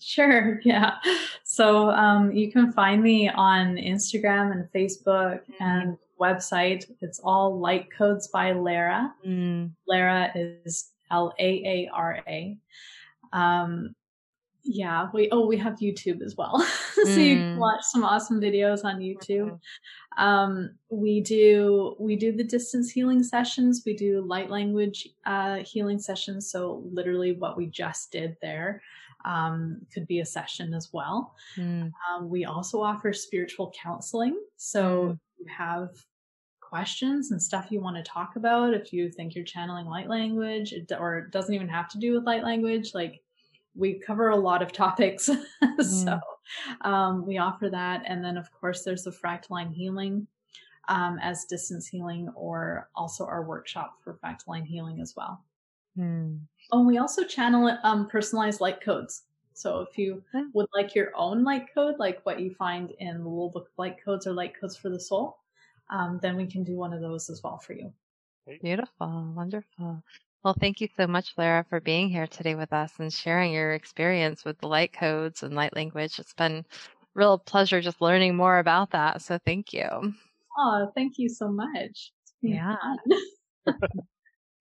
[0.00, 0.60] Sure.
[0.64, 0.96] Yeah.
[1.44, 6.90] So um, you can find me on Instagram and Facebook and website.
[7.00, 9.12] It's all Light Codes by Laara.
[9.26, 12.56] Mm, Laara is L A A R A.
[13.32, 13.94] Um,
[14.64, 16.60] yeah, we oh we have YouTube as well,
[17.04, 17.58] so you can Mm.
[17.60, 19.50] watch some awesome videos on YouTube.
[19.50, 19.60] Mhm.
[20.18, 23.82] Um, we do we do the distance healing sessions.
[23.86, 26.50] We do light language uh, healing sessions.
[26.50, 28.82] So literally, what we just did there
[29.24, 31.34] um, could be a session as well.
[31.56, 34.38] mm, Um, we also offer spiritual counseling.
[34.56, 35.18] So Mm.
[35.38, 35.90] you have
[36.60, 40.74] questions and stuff you want to talk about, if you think you're channeling light language,
[40.98, 43.22] or it doesn't even have to do with light language, like
[43.74, 45.28] we cover a lot of topics.
[45.80, 46.18] so
[46.82, 48.02] um, we offer that.
[48.06, 50.26] And then, of course, there's the fractal line healing
[50.88, 55.44] um, as distance healing, or also our workshop for fractal line healing as well.
[55.96, 56.46] mm.
[56.70, 59.24] Oh, and we also channel um, personalized light codes.
[59.54, 60.48] So if you Yeah.
[60.52, 63.78] would like your own light code, like what you find in the little book of
[63.78, 65.38] light codes or light codes for the soul,
[65.90, 67.92] um, then we can do one of those as well for you.
[68.60, 69.32] Beautiful.
[69.34, 70.02] Wonderful.
[70.44, 73.72] Well, thank you so much, Laara, for being here today with us and sharing your
[73.72, 76.18] experience with the light codes and light language.
[76.18, 76.64] It's been
[77.14, 79.22] real pleasure just learning more about that.
[79.22, 80.14] So thank you.
[80.58, 82.12] Oh, thank you so much.
[82.42, 82.76] Yeah.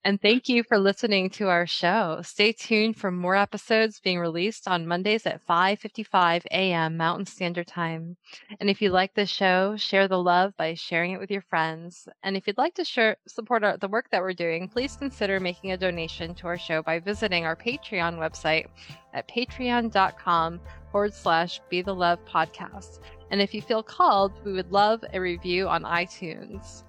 [0.05, 2.19] And thank you for listening to our show.
[2.23, 6.97] Stay tuned for more episodes being released on Mondays at 5:55 a.m.
[6.97, 8.17] Mountain Standard Time.
[8.59, 12.09] And if you like this show, share the love by sharing it with your friends.
[12.21, 15.39] And if you'd like to share, support our, the work that we're doing, please consider
[15.39, 18.67] making a donation to our show by visiting our Patreon website
[19.13, 20.59] at patreon.com
[20.91, 22.99] forward slash be the love podcast.
[23.31, 26.83] And if you feel called, we would love a review on iTunes.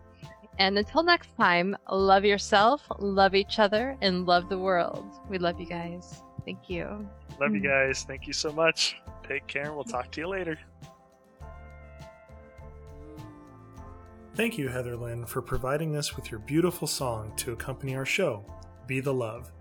[0.58, 5.04] And until next time, love yourself, love each other, and love the world.
[5.28, 6.22] We love you guys.
[6.44, 7.08] Thank you.
[7.40, 7.66] love you hmm.
[7.66, 8.04] guys.
[8.04, 8.96] Thank you so much.
[9.26, 9.72] Take care.
[9.72, 10.58] We'll talk to you later.
[14.34, 18.44] Thank you, Heather Lynn, for providing us with your beautiful song to accompany our show,
[18.86, 19.52] Be the Love.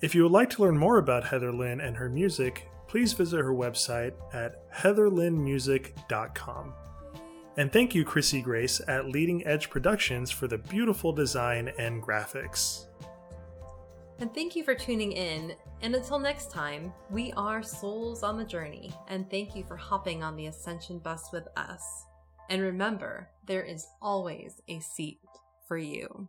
[0.00, 3.38] If you would like to learn more about Heather Lynn and her music, please visit
[3.38, 6.72] her website at heatherlynnmusic.com.
[7.58, 12.86] And thank you, Chrissy Grace at Leading Edge Productions for the beautiful design and graphics.
[14.20, 15.56] And thank you for tuning in.
[15.82, 18.92] And until next time, we are souls on the journey.
[19.08, 21.82] And thank you for hopping on the Ascension bus with us.
[22.48, 25.18] And remember, there is always a seat
[25.66, 26.28] for you.